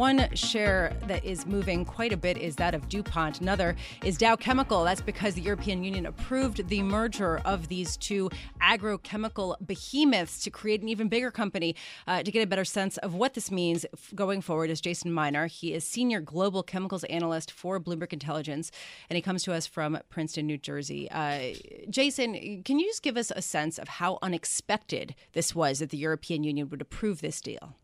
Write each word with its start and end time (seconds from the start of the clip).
One 0.00 0.34
share 0.34 0.96
that 1.08 1.26
is 1.26 1.44
moving 1.44 1.84
quite 1.84 2.10
a 2.10 2.16
bit 2.16 2.38
is 2.38 2.56
that 2.56 2.74
of 2.74 2.88
DuPont. 2.88 3.42
Another 3.42 3.76
is 4.02 4.16
Dow 4.16 4.34
Chemical. 4.34 4.82
That's 4.82 5.02
because 5.02 5.34
the 5.34 5.42
European 5.42 5.84
Union 5.84 6.06
approved 6.06 6.68
the 6.68 6.82
merger 6.82 7.42
of 7.44 7.68
these 7.68 7.98
two 7.98 8.30
agrochemical 8.62 9.56
behemoths 9.66 10.42
to 10.44 10.50
create 10.50 10.80
an 10.80 10.88
even 10.88 11.08
bigger 11.08 11.30
company. 11.30 11.76
Uh, 12.06 12.22
to 12.22 12.30
get 12.30 12.42
a 12.42 12.46
better 12.46 12.64
sense 12.64 12.96
of 12.96 13.14
what 13.14 13.34
this 13.34 13.50
means 13.50 13.84
going 14.14 14.40
forward 14.40 14.70
is 14.70 14.80
Jason 14.80 15.12
Miner. 15.12 15.48
He 15.48 15.74
is 15.74 15.84
senior 15.84 16.22
global 16.22 16.62
chemicals 16.62 17.04
analyst 17.04 17.50
for 17.52 17.78
Bloomberg 17.78 18.14
Intelligence, 18.14 18.72
and 19.10 19.16
he 19.16 19.20
comes 19.20 19.42
to 19.42 19.52
us 19.52 19.66
from 19.66 19.98
Princeton, 20.08 20.46
New 20.46 20.56
Jersey. 20.56 21.10
Uh, 21.10 21.52
Jason, 21.90 22.62
can 22.62 22.78
you 22.78 22.86
just 22.86 23.02
give 23.02 23.18
us 23.18 23.30
a 23.36 23.42
sense 23.42 23.78
of 23.78 23.88
how 23.88 24.18
unexpected 24.22 25.14
this 25.34 25.54
was 25.54 25.80
that 25.80 25.90
the 25.90 25.98
European 25.98 26.42
Union 26.42 26.70
would 26.70 26.80
approve 26.80 27.20
this 27.20 27.42
deal? 27.42 27.76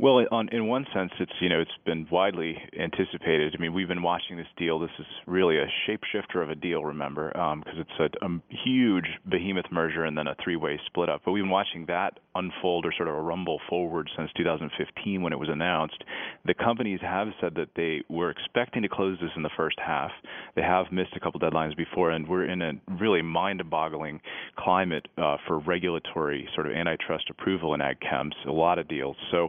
Well, 0.00 0.24
on, 0.30 0.48
in 0.50 0.68
one 0.68 0.86
sense, 0.94 1.10
it's 1.18 1.32
you 1.40 1.48
know 1.48 1.60
it's 1.60 1.72
been 1.84 2.06
widely 2.08 2.56
anticipated. 2.78 3.52
I 3.58 3.60
mean, 3.60 3.74
we've 3.74 3.88
been 3.88 4.02
watching 4.02 4.36
this 4.36 4.46
deal. 4.56 4.78
This 4.78 4.92
is 4.96 5.06
really 5.26 5.58
a 5.58 5.66
shapeshifter 5.88 6.40
of 6.40 6.50
a 6.50 6.54
deal, 6.54 6.84
remember, 6.84 7.30
because 7.30 7.52
um, 7.52 7.84
it's 8.00 8.14
a, 8.22 8.24
a 8.24 8.28
huge 8.64 9.06
behemoth 9.28 9.64
merger 9.72 10.04
and 10.04 10.16
then 10.16 10.28
a 10.28 10.36
three-way 10.44 10.78
split 10.86 11.08
up. 11.08 11.22
But 11.24 11.32
we've 11.32 11.42
been 11.42 11.50
watching 11.50 11.84
that 11.86 12.20
unfold 12.36 12.86
or 12.86 12.92
sort 12.96 13.08
of 13.08 13.16
a 13.16 13.20
rumble 13.20 13.58
forward 13.68 14.08
since 14.16 14.30
2015 14.36 15.20
when 15.20 15.32
it 15.32 15.38
was 15.38 15.48
announced. 15.50 16.04
The 16.46 16.54
companies 16.54 17.00
have 17.02 17.28
said 17.40 17.56
that 17.56 17.70
they 17.74 18.02
were 18.08 18.30
expecting 18.30 18.82
to 18.82 18.88
close 18.88 19.18
this 19.20 19.32
in 19.34 19.42
the 19.42 19.50
first 19.56 19.80
half. 19.84 20.12
They 20.54 20.62
have 20.62 20.92
missed 20.92 21.16
a 21.16 21.20
couple 21.20 21.40
deadlines 21.40 21.76
before, 21.76 22.12
and 22.12 22.28
we're 22.28 22.48
in 22.48 22.62
a 22.62 22.72
really 23.00 23.22
mind-boggling 23.22 24.20
climate 24.56 25.08
uh, 25.18 25.38
for 25.48 25.58
regulatory 25.58 26.48
sort 26.54 26.68
of 26.68 26.72
antitrust 26.74 27.24
approval 27.30 27.74
in 27.74 27.80
ag 27.80 27.96
chems. 28.00 28.30
A 28.46 28.52
lot 28.52 28.78
of 28.78 28.86
deals. 28.86 29.16
So 29.32 29.48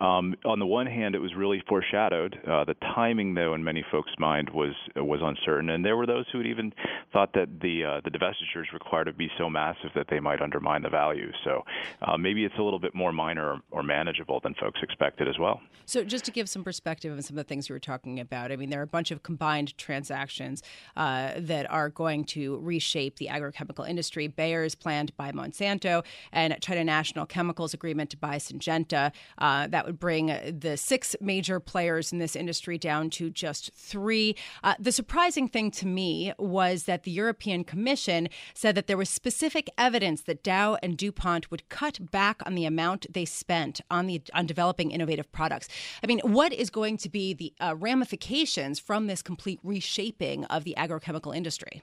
um, 0.00 0.34
on 0.44 0.58
the 0.58 0.66
one 0.66 0.86
hand, 0.86 1.14
it 1.14 1.18
was 1.18 1.34
really 1.34 1.62
foreshadowed. 1.68 2.38
Uh, 2.46 2.64
the 2.64 2.74
timing, 2.94 3.34
though, 3.34 3.54
in 3.54 3.62
many 3.62 3.84
folks' 3.90 4.10
mind 4.18 4.50
was 4.50 4.74
was 4.96 5.20
uncertain, 5.22 5.70
and 5.70 5.84
there 5.84 5.96
were 5.96 6.06
those 6.06 6.26
who 6.32 6.38
had 6.38 6.46
even 6.46 6.72
thought 7.12 7.32
that 7.34 7.48
the 7.60 7.84
uh, 7.84 8.00
the 8.04 8.10
divestitures 8.10 8.72
required 8.72 9.04
to 9.04 9.12
be 9.12 9.28
so 9.38 9.48
massive 9.48 9.90
that 9.94 10.06
they 10.08 10.20
might 10.20 10.40
undermine 10.40 10.82
the 10.82 10.88
value. 10.88 11.30
So 11.44 11.64
uh, 12.02 12.16
maybe 12.16 12.44
it's 12.44 12.54
a 12.58 12.62
little 12.62 12.78
bit 12.78 12.94
more 12.94 13.12
minor 13.12 13.60
or, 13.70 13.82
manageable 13.82 14.40
than 14.42 14.52
folks 14.54 14.80
expected 14.82 15.28
as 15.28 15.38
well. 15.38 15.60
So 15.84 16.02
just 16.02 16.24
to 16.24 16.32
give 16.32 16.48
some 16.48 16.64
perspective 16.64 17.12
on 17.12 17.22
some 17.22 17.38
of 17.38 17.44
the 17.44 17.48
things 17.48 17.68
you 17.68 17.74
were 17.74 17.78
talking 17.78 18.18
about, 18.18 18.50
I 18.50 18.56
mean, 18.56 18.68
there 18.68 18.80
are 18.80 18.84
a 18.84 18.88
bunch 18.88 19.12
of 19.12 19.22
combined 19.22 19.78
transactions 19.78 20.60
uh, 20.96 21.34
that 21.38 21.70
are 21.70 21.88
going 21.88 22.24
to 22.24 22.58
reshape 22.58 23.18
the 23.18 23.28
agrochemical 23.28 23.88
industry. 23.88 24.26
Bayer 24.26 24.64
is 24.64 24.74
planned 24.74 25.16
by 25.16 25.30
Monsanto, 25.30 26.04
and 26.32 26.56
China 26.60 26.82
National 26.82 27.26
Chemicals 27.26 27.74
agreement 27.74 28.10
to 28.10 28.16
buy 28.16 28.36
Syngenta. 28.36 29.12
Uh, 29.38 29.68
that 29.76 29.84
would 29.84 30.00
bring 30.00 30.28
the 30.58 30.74
six 30.78 31.14
major 31.20 31.60
players 31.60 32.10
in 32.10 32.18
this 32.18 32.34
industry 32.34 32.78
down 32.78 33.10
to 33.10 33.28
just 33.28 33.70
three. 33.74 34.34
Uh, 34.64 34.72
the 34.78 34.90
surprising 34.90 35.48
thing 35.48 35.70
to 35.70 35.86
me 35.86 36.32
was 36.38 36.84
that 36.84 37.02
the 37.02 37.10
European 37.10 37.62
Commission 37.62 38.30
said 38.54 38.74
that 38.74 38.86
there 38.86 38.96
was 38.96 39.10
specific 39.10 39.68
evidence 39.76 40.22
that 40.22 40.42
Dow 40.42 40.78
and 40.82 40.96
DuPont 40.96 41.50
would 41.50 41.68
cut 41.68 42.10
back 42.10 42.40
on 42.46 42.54
the 42.54 42.64
amount 42.64 43.12
they 43.12 43.26
spent 43.26 43.82
on 43.90 44.06
the 44.06 44.22
on 44.32 44.46
developing 44.46 44.92
innovative 44.92 45.30
products. 45.30 45.68
I 46.02 46.06
mean, 46.06 46.20
what 46.20 46.54
is 46.54 46.70
going 46.70 46.96
to 46.96 47.10
be 47.10 47.34
the 47.34 47.52
uh, 47.60 47.74
ramifications 47.76 48.78
from 48.78 49.08
this 49.08 49.20
complete 49.20 49.60
reshaping 49.62 50.44
of 50.46 50.64
the 50.64 50.74
agrochemical 50.78 51.36
industry? 51.36 51.82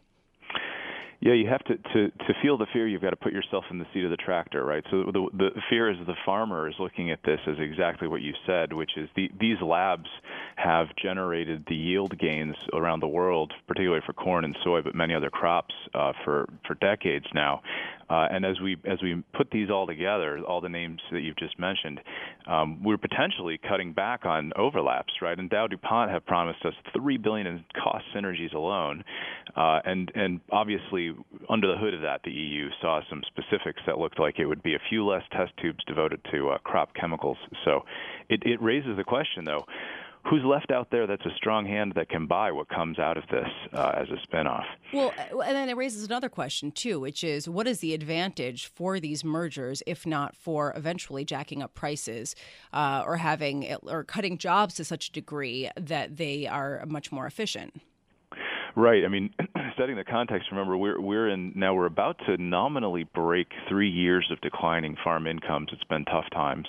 Yeah, 1.23 1.35
you 1.35 1.47
have 1.47 1.63
to, 1.65 1.77
to 1.77 2.09
to 2.09 2.33
feel 2.41 2.57
the 2.57 2.65
fear. 2.73 2.85
You've 2.85 3.01
got 3.01 3.11
to 3.11 3.15
put 3.15 3.31
yourself 3.31 3.63
in 3.71 3.79
the 3.79 3.85
seat 3.93 4.03
of 4.03 4.09
the 4.09 4.17
tractor, 4.17 4.65
right? 4.65 4.83
So 4.91 5.05
the 5.05 5.29
the 5.31 5.61
fear 5.69 5.89
is 5.89 5.97
the 6.05 6.17
farmer 6.25 6.67
is 6.67 6.75
looking 6.79 7.11
at 7.11 7.19
this 7.23 7.39
as 7.47 7.55
exactly 7.59 8.09
what 8.09 8.21
you 8.21 8.33
said, 8.45 8.73
which 8.73 8.97
is 8.97 9.07
the, 9.15 9.31
these 9.39 9.61
labs 9.61 10.09
have 10.57 10.87
generated 11.01 11.63
the 11.69 11.75
yield 11.75 12.19
gains 12.19 12.57
around 12.73 12.99
the 12.99 13.07
world, 13.07 13.53
particularly 13.69 14.03
for 14.05 14.11
corn 14.11 14.43
and 14.43 14.57
soy, 14.65 14.81
but 14.81 14.95
many 14.95 15.15
other 15.15 15.29
crops 15.29 15.73
uh, 15.93 16.11
for 16.25 16.49
for 16.67 16.73
decades 16.75 17.27
now. 17.33 17.61
Uh, 18.09 18.27
and 18.29 18.45
as 18.45 18.59
we 18.61 18.77
as 18.85 19.01
we 19.01 19.23
put 19.35 19.49
these 19.51 19.69
all 19.69 19.87
together, 19.87 20.39
all 20.47 20.61
the 20.61 20.69
names 20.69 20.99
that 21.11 21.21
you've 21.21 21.37
just 21.37 21.57
mentioned, 21.59 21.99
um, 22.47 22.83
we're 22.83 22.97
potentially 22.97 23.59
cutting 23.67 23.93
back 23.93 24.25
on 24.25 24.51
overlaps, 24.57 25.13
right? 25.21 25.37
And 25.37 25.49
Dow 25.49 25.67
DuPont 25.67 26.11
have 26.11 26.25
promised 26.25 26.65
us 26.65 26.73
three 26.95 27.17
billion 27.17 27.47
in 27.47 27.63
cost 27.81 28.05
synergies 28.15 28.53
alone, 28.53 29.03
uh, 29.55 29.79
and 29.85 30.11
and 30.15 30.39
obviously 30.51 31.13
under 31.49 31.67
the 31.67 31.77
hood 31.77 31.93
of 31.93 32.01
that, 32.01 32.21
the 32.23 32.31
EU 32.31 32.69
saw 32.81 33.01
some 33.09 33.21
specifics 33.27 33.81
that 33.85 33.97
looked 33.97 34.19
like 34.19 34.39
it 34.39 34.45
would 34.45 34.63
be 34.63 34.75
a 34.75 34.81
few 34.89 35.05
less 35.05 35.23
test 35.31 35.51
tubes 35.61 35.83
devoted 35.85 36.19
to 36.31 36.49
uh, 36.49 36.57
crop 36.59 36.93
chemicals. 36.95 37.37
So 37.65 37.81
it, 38.29 38.43
it 38.45 38.61
raises 38.61 38.97
the 38.97 39.03
question, 39.03 39.45
though 39.45 39.65
who's 40.29 40.43
left 40.43 40.71
out 40.71 40.89
there 40.89 41.05
that's 41.05 41.25
a 41.25 41.35
strong 41.35 41.65
hand 41.65 41.93
that 41.95 42.09
can 42.09 42.27
buy 42.27 42.51
what 42.51 42.69
comes 42.69 42.99
out 42.99 43.17
of 43.17 43.23
this 43.29 43.47
uh, 43.73 43.91
as 43.95 44.07
a 44.09 44.27
spinoff? 44.27 44.63
Well, 44.93 45.13
uh, 45.17 45.39
and 45.39 45.55
then 45.55 45.69
it 45.69 45.75
raises 45.75 46.05
another 46.05 46.29
question 46.29 46.71
too, 46.71 46.99
which 46.99 47.23
is 47.23 47.49
what 47.49 47.67
is 47.67 47.79
the 47.79 47.93
advantage 47.93 48.67
for 48.67 48.99
these 48.99 49.23
mergers, 49.23 49.83
if 49.85 50.05
not 50.05 50.35
for 50.35 50.73
eventually 50.75 51.25
jacking 51.25 51.61
up 51.61 51.73
prices 51.73 52.35
uh, 52.71 53.03
or 53.05 53.17
having 53.17 53.73
or 53.83 54.03
cutting 54.03 54.37
jobs 54.37 54.75
to 54.75 54.83
such 54.83 55.09
a 55.09 55.11
degree 55.11 55.69
that 55.79 56.17
they 56.17 56.47
are 56.47 56.83
much 56.87 57.11
more 57.11 57.25
efficient? 57.25 57.81
Right. 58.75 59.05
I 59.05 59.07
mean, 59.07 59.29
setting 59.77 59.97
the 59.97 60.03
context, 60.03 60.49
remember 60.51 60.77
we're 60.77 60.99
we're 60.99 61.29
in 61.29 61.51
now 61.55 61.73
we're 61.73 61.85
about 61.85 62.17
to 62.25 62.37
nominally 62.37 63.03
break 63.03 63.47
three 63.69 63.89
years 63.89 64.27
of 64.31 64.41
declining 64.41 64.95
farm 65.03 65.27
incomes. 65.27 65.69
It's 65.71 65.83
been 65.83 66.05
tough 66.05 66.25
times. 66.31 66.67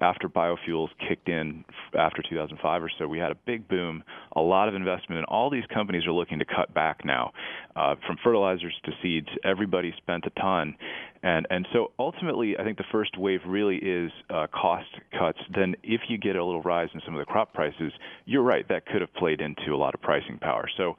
After 0.00 0.28
biofuels 0.28 0.88
kicked 1.08 1.28
in 1.28 1.64
after 1.98 2.22
2005 2.22 2.82
or 2.82 2.90
so, 2.98 3.08
we 3.08 3.18
had 3.18 3.32
a 3.32 3.34
big 3.34 3.66
boom, 3.68 4.04
a 4.36 4.40
lot 4.40 4.68
of 4.68 4.74
investment, 4.74 5.18
and 5.18 5.24
all 5.26 5.50
these 5.50 5.64
companies 5.72 6.06
are 6.06 6.12
looking 6.12 6.38
to 6.38 6.44
cut 6.44 6.72
back 6.72 7.04
now, 7.04 7.32
uh, 7.74 7.96
from 8.06 8.16
fertilizers 8.22 8.74
to 8.84 8.92
seeds. 9.02 9.28
Everybody 9.44 9.92
spent 9.96 10.24
a 10.26 10.30
ton, 10.40 10.76
and 11.22 11.46
and 11.50 11.66
so 11.72 11.92
ultimately, 11.98 12.56
I 12.58 12.64
think 12.64 12.78
the 12.78 12.84
first 12.92 13.18
wave 13.18 13.40
really 13.46 13.76
is 13.76 14.10
uh, 14.30 14.46
cost 14.52 14.88
cuts. 15.18 15.38
Then, 15.54 15.74
if 15.82 16.02
you 16.08 16.18
get 16.18 16.36
a 16.36 16.44
little 16.44 16.62
rise 16.62 16.88
in 16.94 17.00
some 17.04 17.14
of 17.14 17.18
the 17.18 17.26
crop 17.26 17.52
prices, 17.52 17.92
you're 18.24 18.42
right 18.42 18.66
that 18.68 18.86
could 18.86 19.00
have 19.00 19.12
played 19.14 19.40
into 19.40 19.74
a 19.74 19.76
lot 19.76 19.94
of 19.94 20.02
pricing 20.02 20.38
power. 20.38 20.68
So 20.76 20.96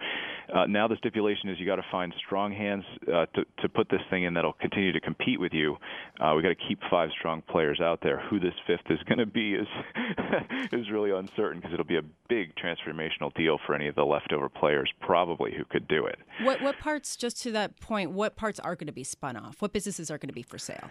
uh, 0.54 0.66
now 0.66 0.88
the 0.88 0.96
stipulation 0.98 1.50
is 1.50 1.60
you 1.60 1.66
got 1.66 1.76
to 1.76 1.86
find 1.92 2.14
strong 2.26 2.52
hands 2.52 2.84
uh, 3.08 3.26
to 3.28 3.46
to 3.62 3.70
put 3.70 3.90
this 3.90 4.02
thing 4.10 4.24
in 4.24 4.34
that'll 4.34 4.54
continue 4.54 4.92
to 4.92 5.00
compete 5.00 5.40
with 5.40 5.54
you. 5.54 5.78
Uh, 6.20 6.34
we 6.36 6.42
got 6.42 6.50
to 6.50 6.68
keep 6.68 6.80
five 6.90 7.10
strong 7.18 7.42
players 7.44 7.80
out 7.80 8.00
there. 8.02 8.22
Who 8.30 8.40
this 8.40 8.54
fifth 8.66 8.90
is 8.90 9.00
going 9.08 9.20
to 9.20 9.26
be 9.26 9.54
is 9.54 9.68
is 10.72 10.90
really 10.92 11.12
uncertain 11.12 11.60
because 11.60 11.74
it'll 11.74 11.86
be 11.86 11.98
a 11.98 12.04
big 12.28 12.54
transformational 12.56 13.34
deal 13.36 13.58
for 13.66 13.76
any 13.76 13.88
of 13.88 13.96
the 13.96 14.04
leftover 14.04 14.50
players 14.50 14.92
probably 15.02 15.54
who 15.56 15.66
could 15.66 15.88
do 15.88 16.06
it. 16.06 16.20
What 16.44 16.62
what 16.62 16.80
parts 16.80 17.16
just 17.16 17.42
to 17.44 17.52
that 17.52 17.80
point? 17.80 18.12
What 18.12 18.36
parts 18.36 18.60
are 18.60 18.76
going 18.76 18.88
to 18.88 18.94
be 18.94 19.04
spun 19.04 19.38
off? 19.38 19.62
What 19.62 19.74
businesses 19.74 20.09
are 20.12 20.18
going 20.18 20.30
to 20.30 20.34
be 20.34 20.44
for 20.44 20.58
sale? 20.58 20.90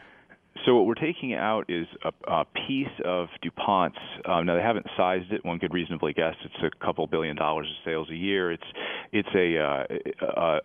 So 0.65 0.75
what 0.75 0.87
we're 0.87 0.95
taking 0.95 1.35
out 1.35 1.65
is 1.69 1.87
a, 2.05 2.13
a 2.31 2.45
piece 2.45 2.87
of 3.05 3.29
DuPont's. 3.43 3.99
Um, 4.27 4.47
now 4.47 4.57
they 4.57 4.63
haven't 4.63 4.87
sized 4.97 5.33
it. 5.33 5.45
One 5.45 5.59
could 5.59 5.73
reasonably 5.73 6.13
guess 6.13 6.35
it's 6.45 6.55
a 6.63 6.85
couple 6.85 7.07
billion 7.07 7.37
dollars 7.37 7.69
of 7.69 7.91
sales 7.91 8.11
a 8.11 8.15
year. 8.15 8.53
It's 8.53 8.65
it's 9.13 9.29
a 9.35 9.59
uh, 9.59 9.85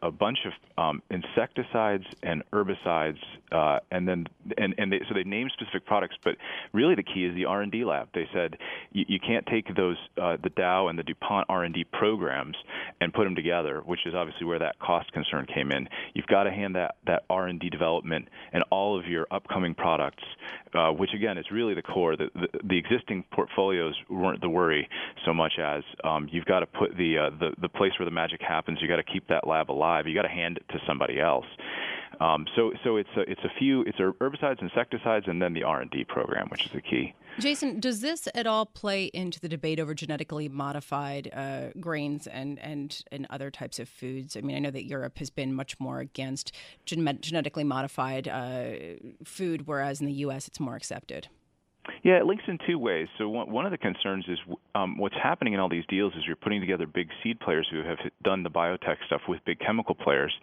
a, 0.02 0.08
a, 0.08 0.12
bunch 0.12 0.40
of 0.46 0.54
um, 0.78 1.02
insecticides 1.10 2.06
and 2.22 2.44
herbicides, 2.52 3.20
uh, 3.52 3.80
and 3.92 4.08
then 4.08 4.26
and 4.58 4.76
and 4.78 4.92
they, 4.92 5.00
so 5.08 5.14
they 5.14 5.24
name 5.24 5.50
specific 5.54 5.86
products. 5.86 6.16
But 6.24 6.36
really, 6.74 6.96
the 6.96 7.04
key 7.04 7.26
is 7.26 7.36
the 7.36 7.46
R 7.46 7.62
and 7.62 7.72
D 7.72 7.86
lab. 7.86 8.10
They 8.14 8.28
said 8.34 8.58
you, 8.92 9.06
you 9.08 9.20
can't 9.20 9.46
take 9.46 9.74
those 9.76 9.98
uh, 10.22 10.38
the 10.42 10.50
Dow 10.50 10.88
and 10.88 10.98
the 10.98 11.04
DuPont 11.04 11.46
R 11.50 11.64
and 11.64 11.74
D 11.74 11.86
programs 11.86 12.56
and 13.02 13.14
put 13.14 13.24
them 13.26 13.36
together, 13.36 13.82
which 13.86 14.02
is 14.06 14.14
obviously 14.16 14.46
where 14.46 14.60
that 14.60 14.80
cost 14.80 15.12
concern 15.14 15.46
came 15.54 15.72
in. 15.72 15.88
You've 16.14 16.28
got 16.28 16.44
to 16.44 16.52
hand 16.52 16.76
that 16.76 16.96
that 17.06 17.24
R 17.30 17.48
and 17.48 17.60
D 17.60 17.70
development 17.70 18.28
and 18.52 18.64
all 18.72 18.98
of 19.00 19.08
your 19.08 19.28
upcoming 19.32 19.76
products, 19.76 20.24
uh, 20.74 20.92
which 20.92 21.12
again 21.16 21.38
is 21.38 21.46
really 21.52 21.74
the 21.74 21.82
core. 21.82 22.16
The, 22.16 22.30
the, 22.34 22.60
the, 22.64 22.78
existing 22.78 23.24
portfolios 23.32 23.96
weren't 24.10 24.42
the 24.42 24.50
worry 24.50 24.88
so 25.26 25.34
much 25.34 25.54
as 25.62 25.84
um, 26.04 26.28
you've 26.32 26.46
got 26.46 26.60
to 26.60 26.66
put 26.66 26.96
the, 26.98 27.18
uh, 27.18 27.30
the 27.40 27.52
the 27.62 27.70
place 27.70 27.92
where 28.00 28.06
the 28.06 28.12
magic 28.12 28.42
happens. 28.42 28.80
You 28.82 28.88
got 28.88 28.98
to 28.98 29.04
keep 29.04 29.28
that 29.30 29.48
lab 29.48 29.72
alive. 29.72 30.08
You 30.08 30.16
got 30.16 30.24
to 30.24 30.28
hand 30.30 30.58
it 30.58 30.72
to 30.74 30.80
somebody 30.88 31.20
else. 31.20 31.46
Um, 32.20 32.46
so 32.56 32.72
so 32.84 32.98
it's 32.98 33.10
a, 33.18 33.22
it's 33.22 33.44
a 33.44 33.52
few 33.58 33.82
it's 33.82 33.98
herbicides, 33.98 34.62
insecticides, 34.62 35.28
and 35.28 35.42
then 35.42 35.54
the 35.54 35.64
R 35.64 35.82
and 35.82 35.92
D 35.92 36.04
program, 36.04 36.48
which 36.50 36.66
is 36.66 36.72
the 36.72 36.82
key. 36.82 37.14
Jason, 37.40 37.80
does 37.80 38.02
this 38.02 38.28
at 38.36 38.46
all 38.46 38.66
play 38.66 39.06
into 39.06 39.40
the 39.40 39.50
debate 39.50 39.80
over 39.80 39.96
genetically 39.96 40.48
modified 40.48 41.32
uh, 41.34 41.70
grains 41.80 42.28
and, 42.28 42.60
and, 42.60 43.04
and 43.12 43.26
other 43.30 43.50
types 43.50 43.80
of 43.80 43.90
foods? 43.90 44.38
I 44.38 44.42
mean, 44.42 44.56
I 44.56 44.60
know 44.60 44.70
that 44.70 44.86
Europe 44.86 45.18
has 45.18 45.32
been 45.32 45.54
much 45.54 45.80
more 45.80 46.00
against 46.00 46.52
gen- 46.86 47.18
genetically 47.22 47.64
modified 47.64 48.28
uh, 48.28 48.74
food, 49.24 49.66
whereas 49.66 50.00
in 50.00 50.06
the 50.06 50.14
U.S. 50.14 50.48
it's 50.48 50.60
more 50.60 50.76
accepted. 50.76 51.28
Yeah, 52.04 52.18
it 52.18 52.26
links 52.26 52.44
in 52.48 52.58
two 52.66 52.80
ways. 52.80 53.08
So 53.18 53.28
one, 53.30 53.66
of 53.66 53.72
the 53.72 53.78
concerns 53.78 54.26
is 54.28 54.38
um, 54.76 54.98
what's 54.98 55.16
happening 55.22 55.54
in 55.54 55.60
all 55.60 55.70
these 55.70 55.86
deals 55.88 56.14
is 56.16 56.24
you're 56.26 56.36
putting 56.36 56.62
together 56.62 56.86
big 56.86 57.10
seed 57.22 57.40
players 57.40 57.68
who 57.72 57.84
have 57.84 57.98
done 58.24 58.44
the 58.44 58.50
biotech 58.50 58.98
stuff 59.06 59.22
with 59.28 59.40
big 59.46 59.60
chemical 59.60 59.96
players, 59.96 60.34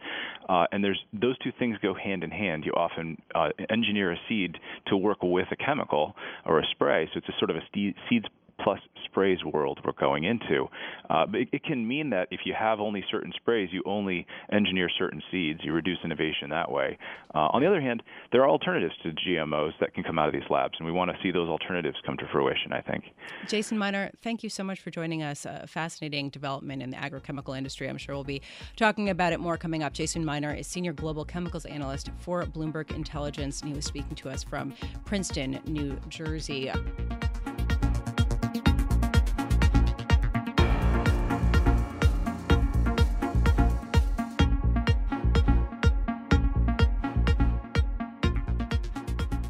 uh, 0.49 0.67
and 0.73 0.85
there's 0.85 1.03
those 1.13 1.39
two 1.39 1.53
things 1.59 1.77
go 1.83 1.95
hand 1.95 2.25
in 2.25 2.31
hand. 2.31 2.65
You 2.65 2.73
often 2.73 3.21
uh, 3.35 3.49
engineer 3.71 4.13
a 4.13 4.17
seed 4.29 4.57
to 4.89 4.97
work 4.97 5.19
with 5.23 5.47
a 5.51 5.57
chemical 5.57 6.15
or 6.45 6.61
a 6.61 6.65
spray, 6.73 7.09
so 7.13 7.19
it's 7.19 7.29
a 7.29 7.39
sort 7.39 7.51
of 7.51 7.57
a 7.57 7.63
seeds 7.73 8.27
plus 8.63 8.81
sprays 9.11 9.39
world 9.45 9.81
we're 9.85 9.93
going 9.93 10.25
into. 10.25 10.67
Uh, 11.09 11.27
it, 11.35 11.49
it, 11.53 11.65
can 11.65 11.87
mean 11.87 12.11
that 12.11 12.29
if 12.31 12.41
you 12.45 12.55
have 12.57 12.81
only 12.81 13.05
certain 13.11 13.33
sprays, 13.37 13.69
you 13.73 13.83
only 13.85 14.27
engineer 14.53 14.89
certain 14.99 15.23
seeds. 15.31 15.61
You 15.63 15.73
reduce 15.73 15.99
innovation 16.05 16.51
that 16.51 16.71
way. 16.71 16.97
Uh, 17.35 17.49
on 17.53 17.61
the 17.61 17.67
other 17.67 17.81
hand, 17.81 18.03
there 18.33 18.43
are 18.43 18.49
alternatives 18.49 18.95
to 19.03 19.11
GMOs 19.11 19.73
that 19.81 19.95
can 19.95 20.05
come 20.05 20.19
out 20.19 20.29
of 20.29 20.35
these 20.35 20.49
labs, 20.51 20.75
and 20.79 20.87
we 20.87 20.93
want 20.93 21.11
to 21.11 21.17
see 21.23 21.31
those 21.31 21.49
alternatives 21.49 21.97
come 22.07 22.17
to 22.19 22.25
fruition, 22.33 22.73
I 22.73 22.81
think. 22.81 23.05
Jason 23.49 23.79
Miner, 23.79 24.11
thank 24.23 24.43
you 24.43 24.49
so 24.49 24.63
much 24.63 24.81
for 24.81 24.91
joining 24.91 25.23
us. 25.23 25.45
A 25.45 25.67
fascinating 25.67 26.31
development 26.31 26.83
in 26.83 26.91
the 26.91 26.97
agrochemical 26.97 27.57
industry. 27.57 27.89
I'm 27.89 27.99
sure 27.99 28.15
we'll 28.15 28.25
be 28.25 28.43
talking 28.77 29.11
about 29.11 29.33
it 29.33 29.41
more 29.41 29.57
coming 29.57 29.83
up. 29.83 29.93
Jason 29.93 30.25
Miner 30.25 30.55
is 30.55 30.67
Senior 30.67 30.93
Global 30.93 31.25
Chemicals 31.25 31.65
Analyst 31.65 32.11
for 32.19 32.45
Bloomberg 32.45 32.95
Intelligence, 32.95 33.61
and 33.61 33.69
he 33.69 33.75
was 33.75 33.85
speaking 33.85 34.15
to 34.17 34.29
us 34.29 34.43
from 34.43 34.75
Princeton, 35.05 35.61
New 35.67 35.99
Jersey. 36.09 36.71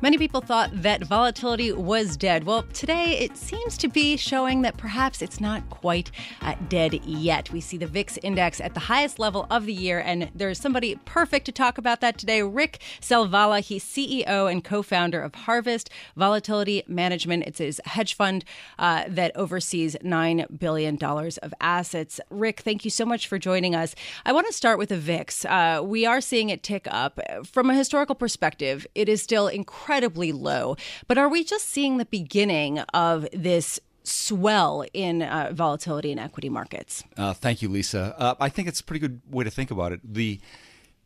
Many 0.02 0.16
people 0.16 0.40
thought 0.40 0.70
that 0.72 1.04
volatility 1.04 1.72
was 1.72 2.16
dead. 2.16 2.44
Well, 2.44 2.62
today 2.72 3.18
it 3.18 3.36
seems 3.36 3.76
to 3.76 3.86
be 3.86 4.16
showing 4.16 4.62
that 4.62 4.78
perhaps 4.78 5.20
it's 5.20 5.42
not 5.42 5.68
quite 5.68 6.10
uh, 6.40 6.54
dead 6.70 7.04
yet. 7.04 7.52
We 7.52 7.60
see 7.60 7.76
the 7.76 7.86
VIX 7.86 8.16
index 8.22 8.62
at 8.62 8.72
the 8.72 8.80
highest 8.80 9.18
level 9.18 9.46
of 9.50 9.66
the 9.66 9.74
year, 9.74 10.00
and 10.00 10.30
there's 10.34 10.58
somebody 10.58 10.98
perfect 11.04 11.44
to 11.46 11.52
talk 11.52 11.76
about 11.76 12.00
that 12.00 12.16
today. 12.16 12.42
Rick 12.42 12.80
Selvala, 13.02 13.60
he's 13.60 13.84
CEO 13.84 14.50
and 14.50 14.64
co 14.64 14.82
founder 14.82 15.20
of 15.20 15.34
Harvest 15.34 15.90
Volatility 16.16 16.82
Management. 16.88 17.44
It's 17.46 17.58
his 17.58 17.78
hedge 17.84 18.14
fund 18.14 18.46
uh, 18.78 19.04
that 19.06 19.36
oversees 19.36 19.96
$9 20.02 20.58
billion 20.58 20.96
of 21.02 21.54
assets. 21.60 22.20
Rick, 22.30 22.60
thank 22.60 22.86
you 22.86 22.90
so 22.90 23.04
much 23.04 23.28
for 23.28 23.38
joining 23.38 23.74
us. 23.74 23.94
I 24.24 24.32
want 24.32 24.46
to 24.46 24.52
start 24.54 24.78
with 24.78 24.88
the 24.88 24.98
VIX. 24.98 25.44
Uh, 25.44 25.82
we 25.84 26.06
are 26.06 26.22
seeing 26.22 26.48
it 26.48 26.62
tick 26.62 26.88
up. 26.90 27.20
From 27.44 27.68
a 27.68 27.74
historical 27.74 28.14
perspective, 28.14 28.86
it 28.94 29.06
is 29.06 29.22
still 29.22 29.46
incredible 29.46 29.89
incredibly 29.90 30.30
low. 30.30 30.76
But 31.08 31.18
are 31.18 31.28
we 31.28 31.42
just 31.42 31.68
seeing 31.68 31.98
the 31.98 32.04
beginning 32.04 32.78
of 32.94 33.26
this 33.32 33.80
swell 34.04 34.84
in 34.94 35.22
uh, 35.22 35.50
volatility 35.52 36.12
in 36.12 36.18
equity 36.18 36.48
markets? 36.48 37.02
Uh, 37.16 37.32
thank 37.32 37.60
you, 37.60 37.68
Lisa. 37.68 38.14
Uh, 38.16 38.34
I 38.38 38.50
think 38.50 38.68
it's 38.68 38.78
a 38.78 38.84
pretty 38.84 39.00
good 39.00 39.20
way 39.28 39.42
to 39.42 39.50
think 39.50 39.72
about 39.72 39.90
it. 39.90 40.00
The 40.04 40.40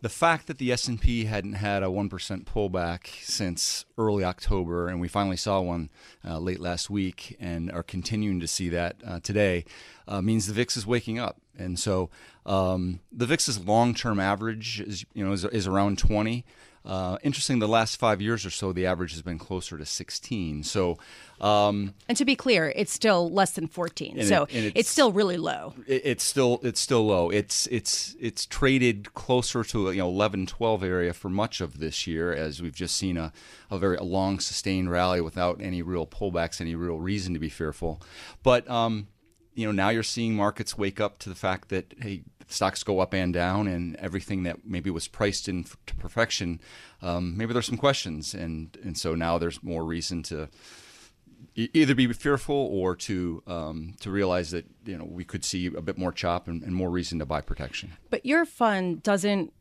the 0.02 0.10
fact 0.10 0.48
that 0.48 0.58
the 0.58 0.70
S&P 0.70 1.24
hadn't 1.24 1.54
had 1.54 1.82
a 1.82 1.86
1% 1.86 2.10
pullback 2.44 3.06
since 3.22 3.86
early 3.96 4.22
October 4.22 4.86
and 4.86 5.00
we 5.00 5.08
finally 5.08 5.36
saw 5.38 5.62
one 5.62 5.88
uh, 6.22 6.38
late 6.38 6.60
last 6.60 6.90
week 6.90 7.38
and 7.40 7.72
are 7.72 7.82
continuing 7.82 8.38
to 8.38 8.46
see 8.46 8.68
that 8.68 8.96
uh, 9.06 9.18
today 9.20 9.64
uh, 10.06 10.20
means 10.20 10.46
the 10.46 10.52
VIX 10.52 10.76
is 10.76 10.86
waking 10.86 11.18
up. 11.18 11.40
And 11.56 11.78
so 11.78 12.10
um, 12.44 13.00
the 13.10 13.24
VIX's 13.24 13.64
long-term 13.64 14.20
average 14.20 14.82
is 14.82 15.06
you 15.14 15.24
know 15.24 15.32
is, 15.32 15.46
is 15.46 15.66
around 15.66 15.96
20. 15.96 16.44
Uh, 16.84 17.16
interesting, 17.22 17.60
the 17.60 17.68
last 17.68 17.96
five 17.96 18.20
years 18.20 18.44
or 18.44 18.50
so, 18.50 18.70
the 18.70 18.84
average 18.84 19.12
has 19.12 19.22
been 19.22 19.38
closer 19.38 19.78
to 19.78 19.86
16. 19.86 20.64
So, 20.64 20.98
um, 21.40 21.94
and 22.08 22.18
to 22.18 22.26
be 22.26 22.36
clear, 22.36 22.74
it's 22.76 22.92
still 22.92 23.30
less 23.30 23.52
than 23.52 23.68
14. 23.68 24.22
So 24.24 24.42
it, 24.44 24.54
it's, 24.54 24.80
it's, 24.80 24.88
still 24.90 25.10
really 25.10 25.38
low. 25.38 25.72
It, 25.86 26.02
it's 26.04 26.24
still 26.24 26.60
it's 26.62 26.80
still 26.80 27.06
low. 27.06 27.30
It's 27.30 27.66
it's 27.68 28.14
it's 28.20 28.44
traded 28.44 29.14
closer 29.14 29.64
to 29.64 29.92
you 29.92 29.98
know 29.98 30.08
11, 30.08 30.44
12 30.46 30.84
area 30.84 31.14
for 31.14 31.30
much 31.30 31.62
of 31.62 31.78
this 31.78 32.06
year, 32.06 32.34
as 32.34 32.60
we've 32.60 32.74
just 32.74 32.96
seen 32.96 33.16
a, 33.16 33.32
a 33.70 33.78
very 33.78 33.96
a 33.96 34.02
long 34.02 34.38
sustained 34.38 34.90
rally 34.90 35.22
without 35.22 35.62
any 35.62 35.80
real 35.80 36.06
pullbacks, 36.06 36.60
any 36.60 36.74
real 36.74 36.98
reason 36.98 37.32
to 37.32 37.40
be 37.40 37.48
fearful. 37.48 38.02
But 38.42 38.68
um, 38.68 39.06
you 39.54 39.66
know 39.66 39.72
now 39.72 39.88
you're 39.88 40.02
seeing 40.02 40.34
markets 40.34 40.76
wake 40.76 41.00
up 41.00 41.18
to 41.20 41.28
the 41.28 41.34
fact 41.34 41.68
that 41.70 41.94
hey 42.00 42.24
stocks 42.48 42.82
go 42.82 43.00
up 43.00 43.14
and 43.14 43.32
down, 43.32 43.66
and 43.66 43.96
everything 43.96 44.42
that 44.44 44.64
maybe 44.64 44.90
was 44.90 45.08
priced 45.08 45.48
in 45.48 45.64
to 45.86 45.94
perfection, 45.96 46.60
um, 47.02 47.36
maybe 47.36 47.52
there's 47.52 47.66
some 47.66 47.76
questions, 47.76 48.34
and 48.34 48.76
and 48.82 48.96
so 48.96 49.14
now 49.14 49.38
there's 49.38 49.62
more 49.62 49.84
reason 49.84 50.22
to 50.24 50.48
either 51.56 51.94
be 51.94 52.12
fearful 52.12 52.54
or 52.54 52.96
to 52.96 53.42
um, 53.46 53.94
to 54.00 54.10
realize 54.10 54.50
that 54.50 54.66
you 54.84 54.96
know 54.96 55.04
we 55.04 55.24
could 55.24 55.44
see 55.44 55.66
a 55.66 55.82
bit 55.82 55.98
more 55.98 56.12
chop 56.12 56.48
and, 56.48 56.62
and 56.62 56.74
more 56.74 56.90
reason 56.90 57.18
to 57.18 57.26
buy 57.26 57.40
protection. 57.40 57.92
But 58.10 58.26
your 58.26 58.44
fund 58.44 59.02
doesn't 59.02 59.52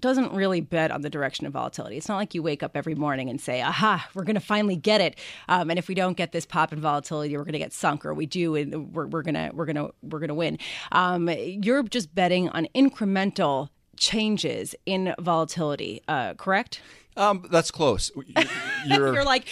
doesn't 0.00 0.32
really 0.32 0.60
bet 0.60 0.90
on 0.90 1.02
the 1.02 1.10
direction 1.10 1.46
of 1.46 1.52
volatility. 1.52 1.96
It's 1.96 2.08
not 2.08 2.16
like 2.16 2.34
you 2.34 2.42
wake 2.42 2.62
up 2.62 2.76
every 2.76 2.94
morning 2.94 3.28
and 3.30 3.40
say, 3.40 3.62
"Aha, 3.62 4.08
we're 4.14 4.24
going 4.24 4.34
to 4.34 4.40
finally 4.40 4.76
get 4.76 5.00
it." 5.00 5.18
Um, 5.48 5.70
and 5.70 5.78
if 5.78 5.88
we 5.88 5.94
don't 5.94 6.16
get 6.16 6.32
this 6.32 6.46
pop 6.46 6.72
in 6.72 6.80
volatility, 6.80 7.36
we're 7.36 7.44
going 7.44 7.52
to 7.52 7.58
get 7.58 7.72
sunk, 7.72 8.04
or 8.04 8.14
we 8.14 8.26
do, 8.26 8.54
and 8.54 8.94
we're, 8.94 9.06
we're 9.06 9.22
gonna 9.22 9.50
we're 9.52 9.66
gonna 9.66 9.88
we're 10.02 10.20
gonna 10.20 10.34
win. 10.34 10.58
Um, 10.92 11.28
you're 11.28 11.82
just 11.82 12.14
betting 12.14 12.48
on 12.50 12.66
incremental 12.74 13.68
changes 13.96 14.74
in 14.86 15.14
volatility, 15.18 16.02
uh, 16.08 16.34
correct? 16.34 16.80
Um, 17.16 17.46
that's 17.50 17.70
close. 17.70 18.10
You're, 18.86 19.14
you're 19.14 19.24
like. 19.24 19.46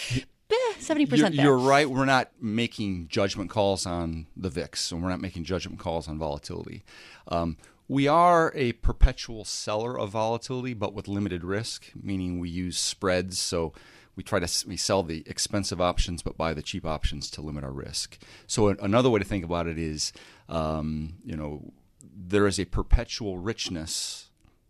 Seventy 0.78 1.04
percent. 1.04 1.34
You're, 1.34 1.44
you're, 1.44 1.58
right. 1.58 1.90
We're 1.90 2.06
not 2.06 2.30
making 2.40 3.08
judgment 3.08 3.50
calls 3.50 3.84
on 3.84 4.26
the 4.34 4.48
VIX, 4.48 4.92
and 4.92 5.02
we're 5.02 5.10
not 5.10 5.20
making 5.20 5.44
judgment 5.44 5.78
calls 5.78 6.08
on 6.08 6.18
volatility. 6.18 6.84
Um, 7.26 7.58
we 7.88 8.06
are 8.06 8.52
a 8.54 8.72
perpetual 8.72 9.44
seller 9.44 9.98
of 9.98 10.10
volatility, 10.10 10.74
but 10.74 10.92
with 10.92 11.08
limited 11.08 11.42
risk, 11.42 11.90
meaning 12.00 12.38
we 12.38 12.50
use 12.50 12.78
spreads. 12.78 13.38
So 13.38 13.72
we 14.14 14.22
try 14.22 14.40
to 14.40 14.68
we 14.68 14.76
sell 14.76 15.02
the 15.02 15.22
expensive 15.26 15.80
options, 15.80 16.22
but 16.22 16.36
buy 16.36 16.52
the 16.52 16.62
cheap 16.62 16.84
options 16.84 17.30
to 17.30 17.40
limit 17.40 17.64
our 17.64 17.72
risk. 17.72 18.18
So 18.46 18.68
another 18.68 19.08
way 19.08 19.20
to 19.20 19.24
think 19.24 19.44
about 19.44 19.66
it 19.66 19.78
is, 19.78 20.12
um, 20.48 21.14
you 21.24 21.34
know, 21.34 21.72
there 22.02 22.46
is 22.46 22.60
a 22.60 22.66
perpetual 22.66 23.38
richness 23.38 24.28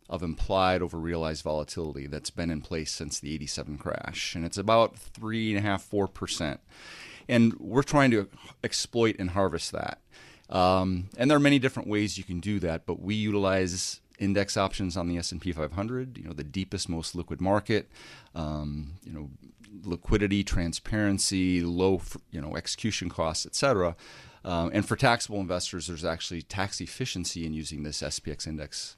of 0.09 0.23
implied 0.23 0.81
over 0.81 0.97
realized 0.97 1.43
volatility 1.43 2.07
that's 2.07 2.31
been 2.31 2.51
in 2.51 2.61
place 2.61 2.91
since 2.91 3.19
the 3.19 3.35
87 3.35 3.79
crash. 3.79 4.35
And 4.35 4.45
it's 4.45 4.57
about 4.57 4.97
three 4.97 5.51
and 5.51 5.59
a 5.59 5.69
half, 5.69 5.83
four 5.83 6.07
percent. 6.07 6.61
And 7.29 7.55
we're 7.59 7.83
trying 7.83 8.11
to 8.13 8.29
exploit 8.63 9.17
and 9.19 9.31
harvest 9.31 9.73
that. 9.73 10.01
Um, 10.49 11.11
and 11.17 11.31
there 11.31 11.37
are 11.37 11.40
many 11.40 11.59
different 11.59 11.88
ways 11.88 12.17
you 12.17 12.25
can 12.25 12.40
do 12.40 12.59
that, 12.61 12.87
but 12.87 13.00
we 13.00 13.14
utilize 13.14 14.00
index 14.19 14.57
options 14.57 14.97
on 14.97 15.09
the 15.09 15.19
S&P 15.19 15.52
500, 15.52 16.19
you 16.19 16.25
know, 16.25 16.33
the 16.33 16.45
deepest, 16.45 16.88
most 16.88 17.14
liquid 17.14 17.40
market, 17.40 17.88
um, 18.35 18.95
you 19.05 19.12
know, 19.12 19.31
liquidity, 19.85 20.43
transparency, 20.43 21.61
low, 21.61 22.00
you 22.31 22.40
know, 22.40 22.57
execution 22.57 23.09
costs, 23.09 23.47
etc. 23.47 23.95
Um, 24.45 24.71
and 24.73 24.87
for 24.87 24.97
taxable 24.97 25.40
investors, 25.40 25.87
there's 25.87 26.05
actually 26.05 26.43
tax 26.43 26.81
efficiency 26.81 27.45
in 27.45 27.52
using 27.52 27.83
this 27.83 28.02
SPX 28.02 28.47
index 28.47 28.97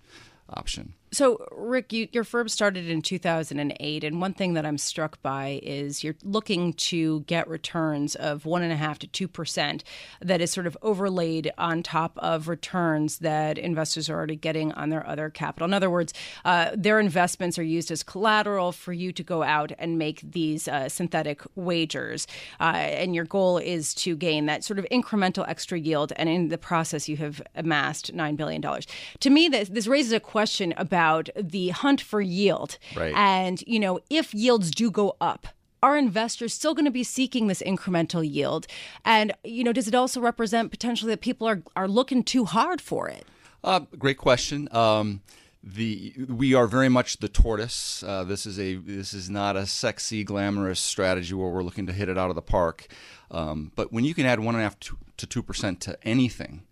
option. 0.51 0.95
So, 1.13 1.45
Rick, 1.51 1.93
you, 1.93 2.07
your 2.13 2.23
firm 2.23 2.49
started 2.49 2.89
in 2.89 3.03
2008, 3.03 4.05
and 4.05 4.21
one 4.21 4.33
thing 4.33 4.55
that 4.55 4.65
I'm 4.65 4.79
struck 4.79 5.21
by 5.23 5.59
is 5.61 6.05
you're 6.05 6.15
looking 6.23 6.73
to 6.75 7.23
get 7.23 7.49
returns 7.49 8.15
of 8.15 8.47
one 8.47 8.63
and 8.63 8.73
a 8.73 8.77
half 8.77 9.01
to 9.01 9.09
two 9.09 9.27
percent 9.27 9.83
that 10.21 10.41
is 10.41 10.53
sort 10.53 10.69
of 10.69 10.79
overlaid 10.83 11.51
on 11.59 11.83
top 11.83 12.17
of 12.19 12.47
returns 12.47 13.19
that 13.19 13.59
investors 13.59 14.09
are 14.09 14.15
already 14.15 14.37
getting 14.37 14.71
on 14.73 14.91
their 14.91 15.05
other 15.05 15.31
capital. 15.31 15.67
In 15.67 15.75
other 15.75 15.91
words, 15.91 16.15
uh, 16.45 16.71
their 16.77 17.01
investments 17.01 17.59
are 17.59 17.65
used 17.65 17.91
as 17.91 18.05
collateral 18.05 18.71
for 18.71 18.93
you 18.93 19.13
to 19.13 19.25
go 19.25 19.43
out 19.43 19.73
and 19.81 19.99
make 19.99 20.21
these 20.23 20.69
uh, 20.69 20.89
synthetic 20.89 21.43
wagers, 21.57 22.29
uh, 22.61 22.77
and 22.77 23.17
your 23.17 23.25
goal 23.25 23.59
is 23.59 23.95
to 23.95 24.15
gain 24.15 24.47
that 24.47 24.63
sort 24.63 24.79
of 24.79 24.87
incremental 24.93 25.45
extra 25.49 25.77
yield, 25.77 26.13
and 26.15 26.29
in 26.29 26.51
the 26.51 26.59
process, 26.59 27.09
you 27.09 27.17
have 27.17 27.43
amassed 27.57 28.13
nine 28.15 28.37
billion 28.37 28.61
dollars. 28.61 28.87
To 29.19 29.31
me, 29.31 29.49
this, 29.49 29.69
this 29.71 29.89
raises 29.89 30.13
a 30.13 30.21
question 30.21 30.40
about 30.77 30.91
about 30.91 31.29
the 31.37 31.69
hunt 31.69 32.01
for 32.01 32.21
yield. 32.21 32.79
Right. 32.97 33.15
And, 33.15 33.63
you 33.67 33.79
know, 33.79 34.01
if 34.11 34.35
yields 34.35 34.71
do 34.71 34.91
go 34.91 35.17
up, 35.21 35.47
are 35.83 35.97
investors 35.97 36.53
still 36.53 36.75
going 36.75 36.85
to 36.85 36.91
be 36.91 37.05
seeking 37.05 37.47
this 37.47 37.63
incremental 37.63 38.29
yield? 38.29 38.67
And, 39.05 39.33
you 39.45 39.65
know, 39.65 39.73
does 39.73 39.89
it 39.89 39.95
also 39.95 40.21
represent 40.21 40.71
potentially 40.71 41.11
that 41.13 41.21
people 41.21 41.49
are, 41.49 41.63
are 41.75 41.89
looking 41.89 42.23
too 42.23 42.45
hard 42.45 42.81
for 42.81 43.09
it? 43.09 43.27
Uh, 43.65 43.81
great 43.99 44.19
question. 44.19 44.69
Um, 44.73 45.23
the 45.63 46.15
we 46.29 46.55
are 46.55 46.67
very 46.67 46.89
much 46.89 47.19
the 47.19 47.29
tortoise. 47.29 48.03
Uh, 48.03 48.25
this 48.25 48.47
is 48.47 48.59
a 48.59 48.77
this 48.77 49.13
is 49.13 49.29
not 49.29 49.57
a 49.57 49.67
sexy, 49.67 50.25
glamorous 50.25 50.81
strategy 50.81 51.35
where 51.35 51.51
we're 51.51 51.63
looking 51.63 51.87
to 51.87 51.93
hit 51.93 52.09
it 52.09 52.17
out 52.17 52.31
of 52.31 52.35
the 52.35 52.43
park. 52.43 52.87
Um, 53.31 53.71
but 53.77 53.93
when 53.93 54.05
you 54.05 54.15
can 54.15 54.27
add 54.27 54.41
one 54.41 54.55
and 54.55 54.63
a 54.63 54.65
half 54.65 54.79
to 54.81 55.27
two 55.27 55.43
percent 55.43 55.81
to 55.83 55.99
anything, 56.03 56.63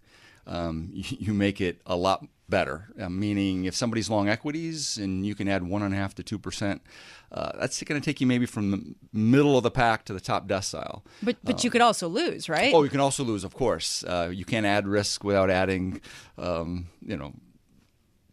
um, 0.48 0.88
you, 0.92 1.04
you, 1.20 1.34
make 1.34 1.60
it 1.60 1.80
a 1.86 1.94
lot 1.94 2.26
better. 2.48 2.88
Uh, 3.00 3.08
meaning, 3.08 3.66
if 3.66 3.74
somebody's 3.74 4.08
long 4.08 4.28
equities 4.28 4.96
and 4.96 5.24
you 5.24 5.34
can 5.34 5.48
add 5.48 5.62
one 5.62 5.82
and 5.82 5.94
a 5.94 5.96
half 5.96 6.14
to 6.16 6.22
two 6.22 6.38
percent, 6.38 6.82
uh, 7.30 7.52
that's 7.60 7.82
going 7.82 8.00
to 8.00 8.04
take 8.04 8.20
you 8.20 8.26
maybe 8.26 8.46
from 8.46 8.70
the 8.70 8.94
middle 9.12 9.56
of 9.56 9.62
the 9.62 9.70
pack 9.70 10.04
to 10.06 10.12
the 10.12 10.20
top 10.20 10.48
decile. 10.48 11.02
But 11.22 11.36
but 11.44 11.62
you 11.62 11.70
could 11.70 11.82
also 11.82 12.08
lose, 12.08 12.48
right? 12.48 12.74
Oh, 12.74 12.82
you 12.82 12.90
can 12.90 13.00
also 13.00 13.22
lose, 13.22 13.44
of 13.44 13.54
course. 13.54 14.02
Uh, 14.02 14.30
you 14.32 14.44
can't 14.44 14.66
add 14.66 14.88
risk 14.88 15.22
without 15.22 15.50
adding, 15.50 16.00
um, 16.38 16.88
you 17.02 17.16
know, 17.16 17.34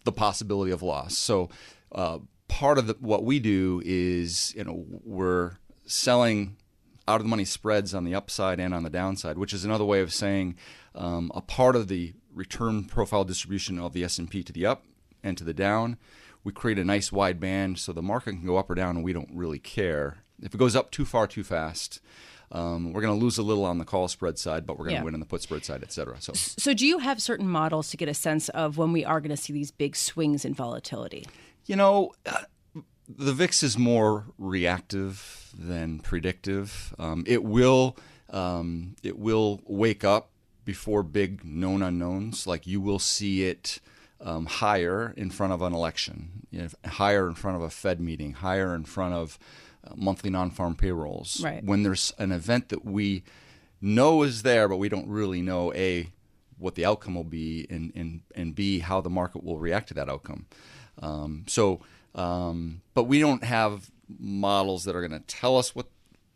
the 0.05 0.12
possibility 0.12 0.72
of 0.72 0.81
loss. 0.81 1.17
So 1.17 1.50
uh, 1.91 2.19
part 2.48 2.77
of 2.77 2.88
the, 2.88 2.95
what 3.00 3.24
we 3.24 3.39
do 3.39 3.81
is, 3.84 4.53
you 4.55 4.63
know, 4.63 4.86
we're 5.03 5.57
selling 5.86 6.55
out 7.07 7.17
of 7.17 7.24
the 7.24 7.29
money 7.29 7.45
spreads 7.45 7.93
on 7.93 8.03
the 8.03 8.15
upside 8.15 8.60
and 8.60 8.74
on 8.74 8.84
the 8.84 8.89
downside, 8.89 9.38
which 9.38 9.53
is 9.53 9.63
another 9.65 9.86
way 9.86 10.01
of 10.01 10.12
saying 10.12 10.55
um, 10.95 11.31
a 11.35 11.41
part 11.41 11.75
of 11.75 11.87
the 11.87 12.13
return 12.33 12.85
profile 12.85 13.23
distribution 13.23 13.79
of 13.79 13.93
the 13.93 14.03
S&P 14.03 14.43
to 14.43 14.53
the 14.53 14.65
up 14.65 14.85
and 15.23 15.37
to 15.37 15.43
the 15.43 15.53
down. 15.53 15.97
We 16.43 16.51
create 16.51 16.77
a 16.77 16.83
nice 16.83 17.11
wide 17.11 17.39
band 17.39 17.79
so 17.79 17.91
the 17.91 18.01
market 18.01 18.33
can 18.33 18.45
go 18.45 18.57
up 18.57 18.69
or 18.69 18.75
down 18.75 18.97
and 18.97 19.05
we 19.05 19.13
don't 19.13 19.29
really 19.33 19.59
care. 19.59 20.17
If 20.41 20.53
it 20.53 20.57
goes 20.57 20.75
up 20.75 20.91
too 20.91 21.05
far 21.05 21.27
too 21.27 21.43
fast, 21.43 22.01
um, 22.51 22.93
we're 22.93 23.01
going 23.01 23.17
to 23.17 23.23
lose 23.23 23.37
a 23.37 23.43
little 23.43 23.65
on 23.65 23.79
the 23.79 23.85
call 23.85 24.07
spread 24.07 24.37
side, 24.37 24.65
but 24.65 24.77
we're 24.77 24.85
going 24.85 24.95
to 24.95 24.99
yeah. 24.99 25.03
win 25.03 25.13
on 25.13 25.19
the 25.19 25.25
put 25.25 25.41
spread 25.41 25.65
side, 25.65 25.81
et 25.81 25.91
cetera. 25.91 26.21
So, 26.21 26.33
so 26.33 26.73
do 26.73 26.85
you 26.85 26.99
have 26.99 27.21
certain 27.21 27.47
models 27.47 27.89
to 27.89 27.97
get 27.97 28.07
a 28.07 28.13
sense 28.13 28.49
of 28.49 28.77
when 28.77 28.91
we 28.91 29.03
are 29.03 29.19
going 29.19 29.35
to 29.35 29.37
see 29.37 29.53
these 29.53 29.71
big 29.71 29.95
swings 29.95 30.45
in 30.45 30.53
volatility? 30.53 31.25
You 31.65 31.75
know, 31.75 32.11
uh, 32.25 32.43
the 33.07 33.33
VIX 33.33 33.63
is 33.63 33.77
more 33.77 34.25
reactive 34.37 35.49
than 35.57 35.99
predictive. 35.99 36.93
Um, 36.99 37.23
it 37.25 37.43
will 37.43 37.97
um, 38.29 38.95
it 39.03 39.17
will 39.17 39.61
wake 39.65 40.03
up 40.03 40.29
before 40.65 41.03
big 41.03 41.45
known 41.45 41.81
unknowns. 41.81 42.45
Like 42.45 42.67
you 42.67 42.81
will 42.81 43.00
see 43.00 43.45
it 43.45 43.79
um, 44.19 44.48
higher 44.48 45.13
in 45.15 45.29
front 45.29 45.53
of 45.53 45.62
an 45.62 45.74
election, 45.74 46.48
you 46.51 46.62
know, 46.62 46.67
higher 46.86 47.27
in 47.27 47.36
front 47.36 47.57
of 47.57 47.63
a 47.63 47.69
Fed 47.69 48.01
meeting, 48.01 48.34
higher 48.34 48.74
in 48.75 48.84
front 48.84 49.13
of 49.13 49.38
monthly 49.95 50.29
non-farm 50.29 50.75
payrolls. 50.75 51.41
Right. 51.43 51.63
When 51.63 51.84
there's 51.84 52.13
an 52.17 52.31
event 52.31 52.69
that 52.69 52.84
we 52.86 53.24
know 53.81 54.24
is 54.24 54.41
there, 54.41 54.67
but 54.67 54.77
we 54.77 54.89
don't 54.89 55.07
really 55.07 55.41
know 55.41 55.74
a 55.74 56.10
what 56.57 56.75
the 56.75 56.86
outcome 56.86 57.15
will 57.15 57.24
be, 57.24 57.67
and 57.69 57.91
and 57.95 58.22
and 58.34 58.55
b 58.55 58.79
how 58.79 59.01
the 59.01 59.10
market 59.10 59.43
will 59.43 59.57
react 59.60 59.89
to 59.89 59.93
that 59.95 60.10
outcome. 60.10 60.45
Um, 61.01 61.43
so, 61.48 61.81
um, 62.15 62.81
but 62.93 63.03
we 63.03 63.19
don't 63.19 63.43
have 63.43 63.91
models 64.19 64.86
that 64.86 64.95
are 64.95 65.05
going 65.05 65.19
to 65.19 65.27
tell 65.27 65.57
us 65.57 65.75
what 65.75 65.88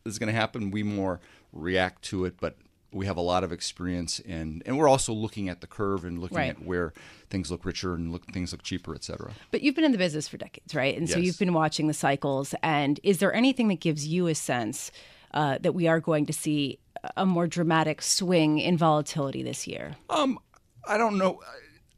is 0.05 0.19
going 0.19 0.27
to 0.27 0.33
happen. 0.33 0.71
We 0.71 0.83
more 0.83 1.21
react 1.53 2.03
to 2.03 2.25
it, 2.25 2.35
but 2.39 2.57
we 2.91 3.05
have 3.05 3.17
a 3.17 3.21
lot 3.21 3.43
of 3.43 3.51
experience 3.51 4.19
and 4.27 4.63
and 4.65 4.77
we're 4.77 4.87
also 4.87 5.13
looking 5.13 5.49
at 5.49 5.61
the 5.61 5.67
curve 5.67 6.05
and 6.05 6.19
looking 6.19 6.37
right. 6.37 6.49
at 6.51 6.63
where 6.63 6.93
things 7.29 7.51
look 7.51 7.65
richer 7.65 7.93
and 7.93 8.11
look 8.11 8.25
things 8.31 8.51
look 8.51 8.63
cheaper 8.63 8.95
et 8.95 9.03
cetera. 9.03 9.31
But 9.51 9.61
you've 9.61 9.75
been 9.75 9.83
in 9.83 9.91
the 9.91 9.97
business 9.97 10.27
for 10.27 10.37
decades 10.37 10.73
right? 10.73 10.97
And 10.97 11.07
yes. 11.07 11.15
so 11.15 11.19
you've 11.19 11.39
been 11.39 11.53
watching 11.53 11.87
the 11.87 11.93
cycles. 11.93 12.55
And 12.63 12.99
is 13.03 13.19
there 13.19 13.33
anything 13.33 13.67
that 13.69 13.79
gives 13.79 14.07
you 14.07 14.27
a 14.27 14.35
sense 14.35 14.91
uh, 15.33 15.59
that 15.61 15.73
we 15.73 15.87
are 15.87 15.99
going 15.99 16.25
to 16.25 16.33
see 16.33 16.79
a 17.15 17.25
more 17.25 17.47
dramatic 17.47 18.01
swing 18.01 18.59
in 18.59 18.77
volatility 18.77 19.43
this 19.43 19.67
year? 19.67 19.95
Um 20.09 20.39
i 20.87 20.97
don't 20.97 21.17
know. 21.17 21.41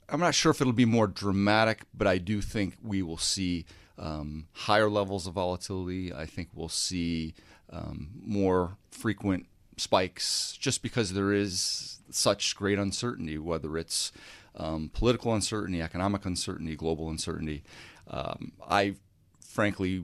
I'm 0.10 0.20
not 0.20 0.36
sure 0.36 0.52
if 0.52 0.60
it'll 0.60 0.74
be 0.74 0.86
more 0.86 1.08
dramatic 1.08 1.84
but 1.94 2.08
i 2.08 2.18
do 2.18 2.42
think 2.42 2.76
we 2.84 3.02
will 3.02 3.18
see 3.18 3.66
um, 4.02 4.48
higher 4.54 4.90
levels 4.90 5.28
of 5.28 5.36
volatility. 5.36 6.12
I 6.14 6.26
think 6.26 6.50
we'll 6.54 6.70
see 6.70 7.36
um, 7.70 8.10
more 8.20 8.78
frequent 8.90 9.46
spikes 9.82 10.58
just 10.60 10.82
because 10.82 11.14
there 11.14 11.34
is 11.34 12.00
such 12.10 12.56
great 12.56 12.78
uncertainty, 12.78 13.38
whether 13.38 13.78
it's 13.78 14.12
um, 14.56 14.92
political 14.94 15.34
uncertainty, 15.34 15.82
economic 15.82 16.26
uncertainty, 16.26 16.76
global 16.76 17.10
uncertainty. 17.10 17.64
Um, 18.10 18.52
I, 18.70 18.96
frankly, 19.44 20.04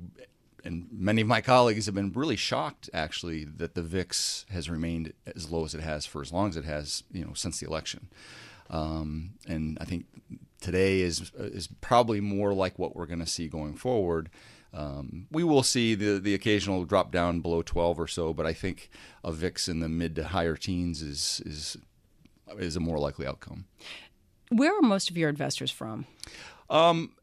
and 0.63 0.87
many 0.91 1.21
of 1.21 1.27
my 1.27 1.41
colleagues 1.41 1.85
have 1.85 1.95
been 1.95 2.11
really 2.11 2.35
shocked, 2.35 2.89
actually, 2.93 3.45
that 3.45 3.75
the 3.75 3.81
VIX 3.81 4.45
has 4.51 4.69
remained 4.69 5.13
as 5.35 5.51
low 5.51 5.63
as 5.65 5.73
it 5.73 5.81
has 5.81 6.05
for 6.05 6.21
as 6.21 6.33
long 6.33 6.49
as 6.49 6.57
it 6.57 6.65
has, 6.65 7.03
you 7.11 7.23
know, 7.23 7.33
since 7.33 7.59
the 7.59 7.67
election. 7.67 8.09
Um, 8.69 9.31
and 9.47 9.77
I 9.79 9.85
think 9.85 10.05
today 10.59 11.01
is 11.01 11.31
is 11.37 11.69
probably 11.79 12.19
more 12.19 12.53
like 12.53 12.77
what 12.77 12.95
we're 12.95 13.05
going 13.05 13.19
to 13.19 13.25
see 13.25 13.47
going 13.47 13.75
forward. 13.75 14.29
Um, 14.77 15.25
we 15.31 15.43
will 15.43 15.63
see 15.63 15.95
the 15.95 16.19
the 16.19 16.35
occasional 16.35 16.85
drop 16.85 17.11
down 17.11 17.41
below 17.41 17.63
12 17.63 17.99
or 17.99 18.07
so, 18.07 18.31
but 18.31 18.45
I 18.45 18.53
think 18.53 18.91
a 19.23 19.31
VIX 19.31 19.67
in 19.67 19.79
the 19.79 19.89
mid 19.89 20.15
to 20.15 20.25
higher 20.25 20.55
teens 20.55 21.01
is 21.01 21.41
is 21.45 21.77
is 22.59 22.75
a 22.75 22.79
more 22.79 22.99
likely 22.99 23.25
outcome. 23.25 23.65
Where 24.49 24.77
are 24.77 24.81
most 24.83 25.09
of 25.09 25.17
your 25.17 25.29
investors 25.29 25.71
from? 25.71 26.05
Um, 26.69 27.13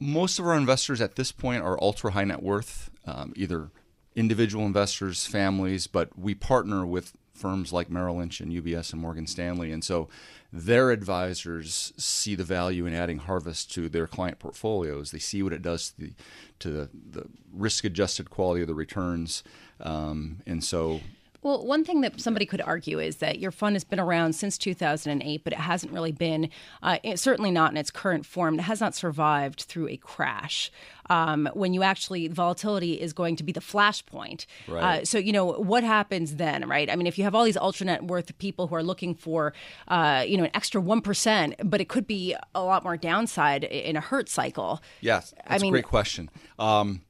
most 0.00 0.38
of 0.38 0.46
our 0.46 0.56
investors 0.56 1.02
at 1.02 1.16
this 1.16 1.32
point 1.32 1.62
are 1.62 1.78
ultra 1.82 2.12
high 2.12 2.24
net 2.24 2.42
worth, 2.42 2.90
um, 3.04 3.34
either 3.36 3.70
individual 4.14 4.64
investors, 4.64 5.26
families, 5.26 5.86
but 5.86 6.18
we 6.18 6.34
partner 6.34 6.86
with 6.86 7.12
firms 7.36 7.72
like 7.72 7.90
Merrill 7.90 8.16
Lynch 8.16 8.40
and 8.40 8.52
UBS 8.52 8.92
and 8.92 9.00
Morgan 9.00 9.26
Stanley. 9.26 9.72
And 9.72 9.84
so 9.84 10.08
their 10.52 10.90
advisors 10.90 11.92
see 11.96 12.34
the 12.34 12.44
value 12.44 12.86
in 12.86 12.94
adding 12.94 13.18
Harvest 13.18 13.72
to 13.74 13.88
their 13.88 14.06
client 14.06 14.38
portfolios. 14.38 15.10
They 15.10 15.18
see 15.18 15.42
what 15.42 15.52
it 15.52 15.62
does 15.62 15.90
to 15.90 16.00
the, 16.00 16.12
to 16.60 16.70
the, 16.70 16.90
the 17.10 17.26
risk 17.52 17.84
adjusted 17.84 18.30
quality 18.30 18.62
of 18.62 18.68
the 18.68 18.74
returns. 18.74 19.42
Um, 19.80 20.40
and 20.46 20.64
so 20.64 21.00
well, 21.46 21.64
one 21.64 21.84
thing 21.84 22.00
that 22.00 22.20
somebody 22.20 22.44
could 22.44 22.60
argue 22.60 22.98
is 22.98 23.18
that 23.18 23.38
your 23.38 23.52
fund 23.52 23.76
has 23.76 23.84
been 23.84 24.00
around 24.00 24.32
since 24.32 24.58
2008, 24.58 25.44
but 25.44 25.52
it 25.52 25.60
hasn't 25.60 25.92
really 25.92 26.10
been, 26.10 26.50
uh, 26.82 26.98
it, 27.04 27.20
certainly 27.20 27.52
not 27.52 27.70
in 27.70 27.76
its 27.76 27.92
current 27.92 28.26
form. 28.26 28.58
It 28.58 28.62
has 28.62 28.80
not 28.80 28.96
survived 28.96 29.60
through 29.62 29.88
a 29.88 29.96
crash. 29.96 30.72
Um, 31.08 31.48
when 31.54 31.72
you 31.72 31.84
actually, 31.84 32.26
volatility 32.26 33.00
is 33.00 33.12
going 33.12 33.36
to 33.36 33.44
be 33.44 33.52
the 33.52 33.60
flashpoint. 33.60 34.46
Right. 34.66 35.02
Uh, 35.02 35.04
so, 35.04 35.18
you 35.18 35.30
know, 35.30 35.52
what 35.52 35.84
happens 35.84 36.34
then, 36.34 36.68
right? 36.68 36.90
I 36.90 36.96
mean, 36.96 37.06
if 37.06 37.16
you 37.16 37.22
have 37.22 37.36
all 37.36 37.44
these 37.44 37.56
ultra 37.56 37.86
net 37.86 38.02
worth 38.02 38.36
people 38.38 38.66
who 38.66 38.74
are 38.74 38.82
looking 38.82 39.14
for, 39.14 39.54
uh, 39.86 40.24
you 40.26 40.36
know, 40.36 40.44
an 40.44 40.50
extra 40.52 40.82
1%, 40.82 41.54
but 41.62 41.80
it 41.80 41.88
could 41.88 42.08
be 42.08 42.34
a 42.56 42.62
lot 42.64 42.82
more 42.82 42.96
downside 42.96 43.62
in 43.62 43.94
a 43.94 44.00
hurt 44.00 44.28
cycle. 44.28 44.82
Yes, 45.00 45.32
that's 45.36 45.46
I 45.48 45.58
mean, 45.58 45.72
a 45.72 45.74
great 45.74 45.84
question. 45.84 46.28
Um, 46.58 47.02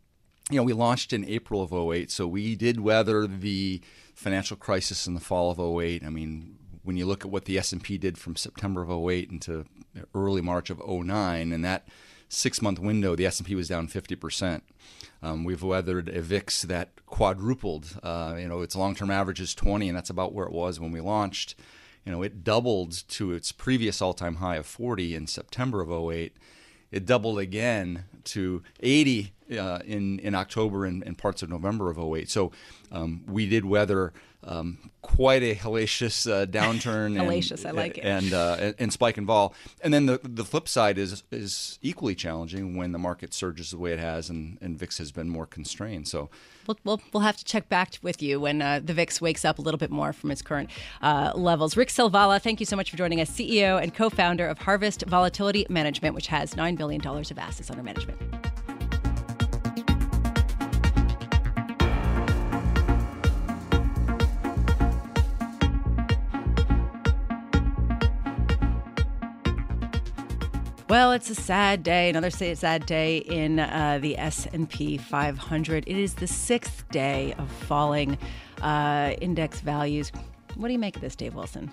you 0.51 0.59
know, 0.59 0.63
we 0.63 0.75
launched 0.75 1.15
in 1.15 1.25
April 1.25 1.63
of 1.63 1.73
08, 1.73 2.11
so 2.11 2.29
we 2.29 2.55
did 2.55 2.81
weather 2.81 3.27
the 3.27 3.81
financial 4.17 4.57
crisis 4.57 5.07
in 5.07 5.15
the 5.15 5.21
fall 5.21 5.51
of 5.51 5.61
08. 5.61 6.03
I 6.03 6.09
mean, 6.09 6.59
when 6.83 6.97
you 6.97 7.07
look 7.07 7.25
at 7.25 7.31
what 7.31 7.45
the 7.45 7.59
S&P 7.59 7.99
did 7.99 8.19
from 8.19 8.35
September 8.35 8.83
of 8.83 8.91
08 8.91 9.31
into 9.31 9.67
early 10.15 10.41
March 10.41 10.71
of 10.71 10.83
09, 10.85 11.53
and 11.53 11.65
that 11.65 11.87
six-month 12.29 12.79
window, 12.79 13.15
the 13.15 13.27
S&P 13.27 13.55
was 13.55 13.69
down 13.69 13.87
50%. 13.87 14.63
Um, 15.23 15.45
we've 15.45 15.63
weathered 15.63 16.09
a 16.09 16.23
VIX 16.23 16.63
that 16.63 17.05
quadrupled. 17.07 18.01
Uh, 18.03 18.37
you 18.39 18.49
know, 18.49 18.63
its 18.63 18.75
long-term 18.75 19.11
average 19.11 19.41
is 19.41 19.55
20, 19.55 19.89
and 19.89 19.97
that's 19.97 20.11
about 20.11 20.33
where 20.33 20.47
it 20.47 20.53
was 20.53 20.81
when 20.81 20.91
we 20.91 21.01
launched. 21.01 21.55
You 22.05 22.13
know, 22.13 22.23
it 22.23 22.43
doubled 22.43 23.09
to 23.09 23.33
its 23.33 23.53
previous 23.53 24.01
all-time 24.01 24.37
high 24.37 24.57
of 24.57 24.67
40 24.67 25.15
in 25.15 25.27
September 25.27 25.81
of 25.81 25.91
08 25.91 26.37
it 26.91 27.05
doubled 27.05 27.39
again 27.39 28.05
to 28.25 28.63
80 28.81 29.33
uh, 29.51 29.81
in 29.85 30.19
in 30.21 30.35
October 30.35 30.85
and, 30.85 31.03
and, 31.05 31.17
parts 31.17 31.43
of 31.43 31.49
November 31.49 31.91
of 31.91 31.99
08. 31.99 32.29
So 32.29 32.53
um, 32.91 33.23
we 33.27 33.49
did 33.49 33.65
weather 33.65 34.13
um, 34.47 34.79
quite 35.03 35.43
a 35.43 35.55
hellacious 35.55 36.31
uh, 36.31 36.47
downturn. 36.47 37.17
hellacious, 37.17 37.65
and, 37.65 37.79
I 37.79 37.83
like 37.83 37.99
it. 37.99 38.05
And, 38.05 38.33
uh, 38.33 38.73
and, 38.79 38.93
spike 38.93 39.17
and 39.17 39.27
vol. 39.27 39.55
And 39.81 39.93
then 39.93 40.07
the 40.07 40.21
the 40.23 40.45
flip 40.45 40.69
side 40.69 40.99
is 40.99 41.25
is 41.31 41.79
equally 41.83 42.15
challenging 42.15 42.77
when 42.77 42.93
the 42.93 42.99
market 42.99 43.35
surges 43.35 43.71
the 43.71 43.79
way 43.79 43.93
it 43.93 43.99
has, 43.99 44.31
and, 44.31 44.59
and 44.61 44.79
VIX 44.79 44.99
has 44.99 45.13
been 45.13 45.29
more 45.29 45.47
constrained. 45.47 46.07
So 46.07 46.31
we'll 46.67 46.79
we'll, 46.85 47.01
we'll 47.13 47.23
have 47.23 47.37
to 47.39 47.45
check 47.45 47.69
back 47.69 47.95
with 48.03 48.23
you 48.23 48.41
when 48.41 48.63
uh, 48.63 48.81
the 48.83 48.95
VIX 48.95 49.21
wakes 49.21 49.45
up 49.45 49.59
a 49.59 49.63
little 49.63 49.79
bit 49.79 49.91
more 49.91 50.13
from 50.13 50.31
its 50.31 50.43
current 50.43 50.71
uh, 51.03 51.33
levels. 51.35 51.77
Rick 51.77 51.89
Selvala, 51.89 52.41
thank 52.41 52.61
you 52.61 52.67
so 52.67 52.77
much 52.77 52.91
for 52.91 52.97
joining 52.97 53.21
us, 53.21 53.31
CEO 53.31 53.83
and 53.83 53.95
co-founder 53.95 54.47
of 54.47 54.59
Harvest 54.59 55.05
Volatility 55.07 55.67
Management, 55.69 56.15
which 56.15 56.29
has 56.29 56.57
nine 56.57 56.77
billion 56.77 57.01
dollars 57.01 57.31
of 57.31 57.39
assets 57.39 57.71
under 57.71 57.83
management. 57.83 58.21
Well, 70.89 71.11
it's 71.11 71.29
a 71.31 71.35
sad 71.35 71.83
day. 71.83 72.11
Another 72.11 72.31
sad 72.31 72.87
day 72.87 73.19
in 73.19 73.59
uh, 73.59 73.99
the 74.01 74.17
S 74.17 74.47
and 74.53 74.71
P 74.71 74.97
500. 74.97 75.83
It 75.85 75.97
is 75.97 76.15
the 76.15 76.29
sixth 76.29 76.89
day 76.91 77.35
of 77.39 77.51
falling 77.51 78.17
uh, 78.63 79.15
index 79.21 79.61
values. 79.61 80.13
What 80.55 80.69
do 80.69 80.73
you 80.73 80.79
make 80.79 80.95
of 80.95 81.03
this, 81.03 81.17
Dave 81.17 81.35
Wilson? 81.35 81.73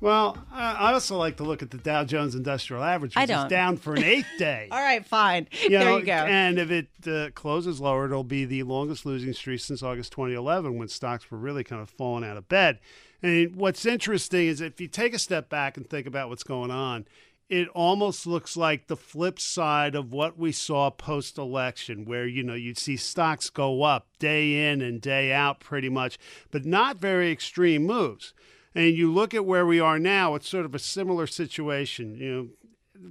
Well, 0.00 0.36
I 0.52 0.92
also 0.92 1.16
like 1.16 1.36
to 1.36 1.44
look 1.44 1.62
at 1.62 1.70
the 1.70 1.78
Dow 1.78 2.04
Jones 2.04 2.34
Industrial 2.34 2.82
Average, 2.82 3.12
which 3.12 3.22
I 3.22 3.24
don't. 3.24 3.46
is 3.46 3.50
down 3.50 3.76
for 3.76 3.94
an 3.94 4.02
eighth 4.02 4.26
day. 4.38 4.68
All 4.70 4.82
right, 4.82 5.06
fine. 5.06 5.48
You 5.62 5.70
there 5.70 5.84
know, 5.84 5.96
you 5.98 6.04
go. 6.04 6.12
And 6.12 6.58
if 6.58 6.70
it 6.72 6.88
uh, 7.06 7.30
closes 7.34 7.80
lower, 7.80 8.04
it'll 8.06 8.24
be 8.24 8.44
the 8.44 8.64
longest 8.64 9.06
losing 9.06 9.32
streak 9.32 9.60
since 9.60 9.82
August 9.82 10.12
2011 10.12 10.76
when 10.76 10.88
stocks 10.88 11.30
were 11.30 11.38
really 11.38 11.64
kind 11.64 11.80
of 11.80 11.88
falling 11.88 12.24
out 12.24 12.36
of 12.36 12.48
bed. 12.48 12.80
And 13.22 13.54
what's 13.56 13.86
interesting 13.86 14.48
is 14.48 14.60
if 14.60 14.80
you 14.80 14.88
take 14.88 15.14
a 15.14 15.18
step 15.18 15.48
back 15.48 15.76
and 15.76 15.88
think 15.88 16.06
about 16.06 16.28
what's 16.28 16.42
going 16.42 16.72
on, 16.72 17.06
it 17.48 17.68
almost 17.68 18.26
looks 18.26 18.56
like 18.56 18.86
the 18.86 18.96
flip 18.96 19.38
side 19.38 19.94
of 19.94 20.12
what 20.12 20.38
we 20.38 20.52
saw 20.52 20.90
post 20.90 21.38
election, 21.38 22.04
where 22.04 22.26
you 22.26 22.42
know 22.42 22.54
you'd 22.54 22.78
see 22.78 22.96
stocks 22.96 23.50
go 23.50 23.82
up 23.82 24.06
day 24.18 24.70
in 24.70 24.80
and 24.80 25.00
day 25.00 25.32
out 25.32 25.60
pretty 25.60 25.88
much, 25.88 26.18
but 26.50 26.64
not 26.64 26.96
very 26.96 27.30
extreme 27.30 27.84
moves. 27.84 28.32
And 28.74 28.94
you 28.94 29.12
look 29.12 29.34
at 29.34 29.44
where 29.44 29.66
we 29.66 29.78
are 29.78 29.98
now, 29.98 30.34
it's 30.34 30.48
sort 30.48 30.64
of 30.64 30.74
a 30.74 30.80
similar 30.80 31.26
situation. 31.26 32.16
You 32.16 32.32
know, 32.32 32.48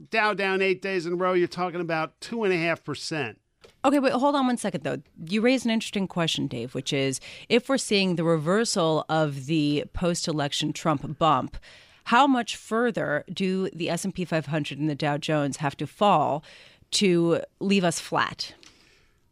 Dow 0.09 0.33
down 0.33 0.61
eight 0.61 0.81
days 0.81 1.05
in 1.05 1.13
a 1.13 1.15
row, 1.15 1.33
you're 1.33 1.47
talking 1.47 1.81
about 1.81 2.19
two 2.19 2.43
and 2.43 2.53
a 2.53 2.57
half 2.57 2.83
percent. 2.83 3.39
Okay, 3.85 3.99
wait, 3.99 4.13
hold 4.13 4.35
on 4.35 4.47
one 4.47 4.57
second 4.57 4.83
though. 4.83 5.01
You 5.27 5.41
raised 5.41 5.65
an 5.65 5.71
interesting 5.71 6.07
question, 6.07 6.47
Dave, 6.47 6.73
which 6.73 6.93
is 6.93 7.19
if 7.49 7.67
we're 7.67 7.77
seeing 7.77 8.15
the 8.15 8.23
reversal 8.23 9.05
of 9.09 9.45
the 9.45 9.83
post-election 9.93 10.73
Trump 10.73 11.17
bump, 11.19 11.57
how 12.05 12.27
much 12.27 12.55
further 12.55 13.23
do 13.31 13.69
the 13.69 13.89
S&P 13.89 14.25
500 14.25 14.77
and 14.77 14.89
the 14.89 14.95
Dow 14.95 15.17
Jones 15.17 15.57
have 15.57 15.77
to 15.77 15.87
fall 15.87 16.43
to 16.91 17.41
leave 17.59 17.83
us 17.83 17.99
flat? 17.99 18.53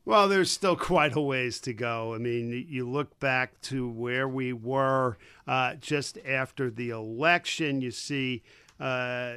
Well, 0.03 0.27
there's 0.27 0.49
still 0.49 0.75
quite 0.75 1.15
a 1.15 1.21
ways 1.21 1.59
to 1.61 1.73
go. 1.73 2.15
I 2.15 2.17
mean, 2.17 2.65
you 2.67 2.89
look 2.89 3.19
back 3.19 3.61
to 3.63 3.87
where 3.87 4.27
we 4.27 4.51
were 4.51 5.17
uh, 5.47 5.75
just 5.75 6.17
after 6.25 6.71
the 6.71 6.89
election, 6.89 7.81
you 7.81 7.91
see 7.91 8.41
uh, 8.79 9.35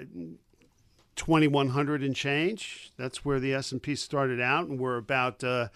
2100 1.16 2.02
and 2.02 2.16
change. 2.16 2.92
That's 2.96 3.24
where 3.24 3.40
the 3.40 3.52
S&P 3.52 3.94
started 3.94 4.40
out, 4.40 4.66
and 4.68 4.80
we're 4.80 4.96
about 4.96 5.44
uh, 5.44 5.68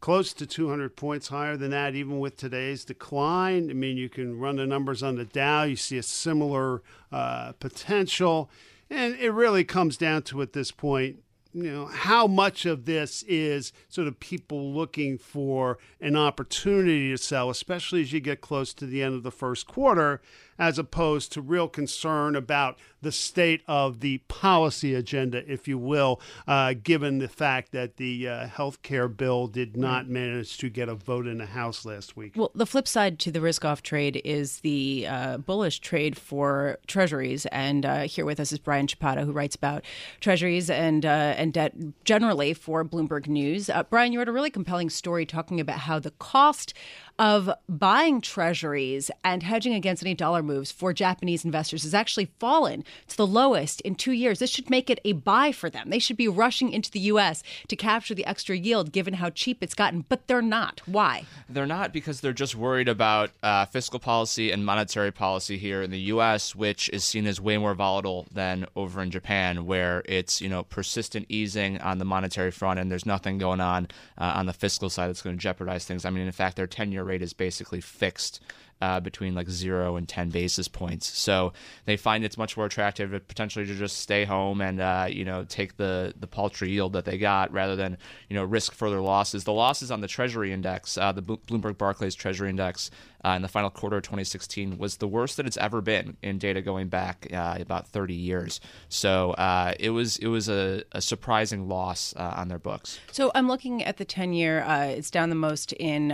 close 0.00 0.32
to 0.32 0.46
200 0.46 0.96
points 0.96 1.28
higher 1.28 1.56
than 1.56 1.70
that, 1.70 1.94
even 1.94 2.18
with 2.18 2.36
today's 2.36 2.84
decline. 2.84 3.70
I 3.70 3.74
mean, 3.74 3.96
you 3.96 4.08
can 4.08 4.38
run 4.38 4.56
the 4.56 4.66
numbers 4.66 5.02
on 5.02 5.16
the 5.16 5.24
Dow. 5.24 5.64
You 5.64 5.76
see 5.76 5.98
a 5.98 6.02
similar 6.02 6.82
uh, 7.12 7.52
potential, 7.52 8.50
and 8.88 9.14
it 9.16 9.30
really 9.30 9.64
comes 9.64 9.96
down 9.96 10.22
to 10.22 10.42
at 10.42 10.52
this 10.52 10.70
point 10.70 11.16
you 11.52 11.70
know 11.70 11.86
how 11.86 12.26
much 12.26 12.64
of 12.64 12.84
this 12.84 13.22
is 13.24 13.72
sort 13.88 14.06
of 14.06 14.20
people 14.20 14.72
looking 14.72 15.18
for 15.18 15.78
an 16.00 16.16
opportunity 16.16 17.10
to 17.10 17.18
sell 17.18 17.50
especially 17.50 18.00
as 18.02 18.12
you 18.12 18.20
get 18.20 18.40
close 18.40 18.72
to 18.72 18.86
the 18.86 19.02
end 19.02 19.14
of 19.14 19.22
the 19.22 19.32
first 19.32 19.66
quarter 19.66 20.20
as 20.60 20.78
opposed 20.78 21.32
to 21.32 21.40
real 21.40 21.66
concern 21.66 22.36
about 22.36 22.78
the 23.00 23.10
state 23.10 23.62
of 23.66 24.00
the 24.00 24.18
policy 24.28 24.94
agenda, 24.94 25.42
if 25.50 25.66
you 25.66 25.78
will, 25.78 26.20
uh, 26.46 26.74
given 26.82 27.18
the 27.18 27.28
fact 27.28 27.72
that 27.72 27.96
the 27.96 28.28
uh, 28.28 28.46
health 28.46 28.82
care 28.82 29.08
bill 29.08 29.46
did 29.46 29.74
not 29.74 30.06
manage 30.06 30.58
to 30.58 30.68
get 30.68 30.86
a 30.86 30.94
vote 30.94 31.26
in 31.26 31.38
the 31.38 31.46
House 31.46 31.86
last 31.86 32.14
week. 32.14 32.34
Well, 32.36 32.50
the 32.54 32.66
flip 32.66 32.86
side 32.86 33.18
to 33.20 33.32
the 33.32 33.40
risk 33.40 33.64
off 33.64 33.82
trade 33.82 34.20
is 34.22 34.60
the 34.60 35.06
uh, 35.08 35.38
bullish 35.38 35.80
trade 35.80 36.18
for 36.18 36.78
treasuries. 36.86 37.46
And 37.46 37.86
uh, 37.86 38.00
here 38.02 38.26
with 38.26 38.38
us 38.38 38.52
is 38.52 38.58
Brian 38.58 38.86
Chappatta, 38.86 39.24
who 39.24 39.32
writes 39.32 39.56
about 39.56 39.82
treasuries 40.20 40.68
and, 40.68 41.06
uh, 41.06 41.34
and 41.38 41.54
debt 41.54 41.72
generally 42.04 42.52
for 42.52 42.84
Bloomberg 42.84 43.28
News. 43.28 43.70
Uh, 43.70 43.82
Brian, 43.84 44.12
you 44.12 44.18
wrote 44.18 44.28
a 44.28 44.32
really 44.32 44.50
compelling 44.50 44.90
story 44.90 45.24
talking 45.24 45.58
about 45.58 45.78
how 45.78 45.98
the 45.98 46.10
cost 46.12 46.74
of 47.20 47.50
buying 47.68 48.22
treasuries 48.22 49.10
and 49.22 49.42
hedging 49.42 49.74
against 49.74 50.02
any 50.02 50.14
dollar 50.14 50.42
moves 50.42 50.72
for 50.72 50.94
Japanese 50.94 51.44
investors 51.44 51.82
has 51.82 51.92
actually 51.92 52.30
fallen 52.38 52.82
to 53.08 53.16
the 53.16 53.26
lowest 53.26 53.82
in 53.82 53.94
two 53.94 54.12
years. 54.12 54.38
This 54.38 54.48
should 54.48 54.70
make 54.70 54.88
it 54.88 54.98
a 55.04 55.12
buy 55.12 55.52
for 55.52 55.68
them. 55.68 55.90
They 55.90 55.98
should 55.98 56.16
be 56.16 56.28
rushing 56.28 56.72
into 56.72 56.90
the 56.90 57.00
U.S. 57.00 57.42
to 57.68 57.76
capture 57.76 58.14
the 58.14 58.24
extra 58.24 58.56
yield 58.56 58.90
given 58.90 59.14
how 59.14 59.28
cheap 59.28 59.62
it's 59.62 59.74
gotten, 59.74 60.06
but 60.08 60.28
they're 60.28 60.40
not. 60.40 60.80
Why? 60.86 61.24
They're 61.46 61.66
not 61.66 61.92
because 61.92 62.22
they're 62.22 62.32
just 62.32 62.56
worried 62.56 62.88
about 62.88 63.30
uh, 63.42 63.66
fiscal 63.66 64.00
policy 64.00 64.50
and 64.50 64.64
monetary 64.64 65.12
policy 65.12 65.58
here 65.58 65.82
in 65.82 65.90
the 65.90 66.00
U.S., 66.00 66.54
which 66.54 66.88
is 66.88 67.04
seen 67.04 67.26
as 67.26 67.38
way 67.38 67.58
more 67.58 67.74
volatile 67.74 68.28
than 68.32 68.64
over 68.74 69.02
in 69.02 69.10
Japan, 69.10 69.66
where 69.66 70.02
it's 70.06 70.40
you 70.40 70.48
know 70.48 70.62
persistent 70.62 71.26
easing 71.28 71.78
on 71.82 71.98
the 71.98 72.06
monetary 72.06 72.50
front, 72.50 72.80
and 72.80 72.90
there's 72.90 73.04
nothing 73.04 73.36
going 73.36 73.60
on 73.60 73.88
uh, 74.16 74.32
on 74.36 74.46
the 74.46 74.54
fiscal 74.54 74.88
side 74.88 75.08
that's 75.08 75.20
going 75.20 75.36
to 75.36 75.42
jeopardize 75.42 75.84
things. 75.84 76.06
I 76.06 76.10
mean, 76.10 76.24
in 76.24 76.32
fact, 76.32 76.56
their 76.56 76.66
10-year 76.66 77.09
rate 77.10 77.22
is 77.22 77.32
basically 77.32 77.80
fixed 77.80 78.40
uh, 78.80 79.00
between 79.00 79.34
like 79.34 79.48
zero 79.48 79.96
and 79.96 80.08
10 80.08 80.30
basis 80.30 80.68
points. 80.68 81.06
So 81.06 81.52
they 81.84 81.96
find 81.96 82.24
it's 82.24 82.38
much 82.38 82.56
more 82.56 82.66
attractive 82.66 83.10
potentially 83.28 83.66
to 83.66 83.74
just 83.74 83.98
stay 83.98 84.24
home 84.24 84.60
and, 84.60 84.80
uh, 84.80 85.06
you 85.10 85.24
know, 85.24 85.44
take 85.44 85.76
the, 85.76 86.14
the 86.18 86.26
paltry 86.26 86.70
yield 86.70 86.94
that 86.94 87.04
they 87.04 87.18
got 87.18 87.52
rather 87.52 87.76
than, 87.76 87.98
you 88.28 88.36
know, 88.36 88.44
risk 88.44 88.72
further 88.72 89.00
losses. 89.00 89.44
The 89.44 89.52
losses 89.52 89.90
on 89.90 90.00
the 90.00 90.08
Treasury 90.08 90.52
Index, 90.52 90.96
uh, 90.96 91.12
the 91.12 91.22
Bloomberg 91.22 91.76
Barclays 91.76 92.14
Treasury 92.14 92.48
Index 92.48 92.90
uh, 93.24 93.30
in 93.30 93.42
the 93.42 93.48
final 93.48 93.68
quarter 93.68 93.98
of 93.98 94.02
2016 94.02 94.78
was 94.78 94.96
the 94.96 95.08
worst 95.08 95.36
that 95.36 95.46
it's 95.46 95.58
ever 95.58 95.82
been 95.82 96.16
in 96.22 96.38
data 96.38 96.62
going 96.62 96.88
back 96.88 97.26
uh, 97.34 97.58
about 97.60 97.86
30 97.88 98.14
years. 98.14 98.60
So 98.88 99.32
uh, 99.32 99.74
it 99.78 99.90
was 99.90 100.16
it 100.16 100.28
was 100.28 100.48
a, 100.48 100.84
a 100.92 101.02
surprising 101.02 101.68
loss 101.68 102.14
on 102.14 102.48
their 102.48 102.58
books. 102.58 102.98
So 103.12 103.30
I'm 103.34 103.46
looking 103.46 103.84
at 103.84 103.98
the 103.98 104.04
10 104.06 104.32
year. 104.32 104.64
it's 104.66 105.10
down 105.10 105.28
the 105.28 105.34
most 105.34 105.72
in 105.74 106.12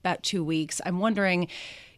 about 0.00 0.22
two 0.22 0.42
weeks. 0.42 0.80
I'm 0.84 0.98
wondering 0.98 1.48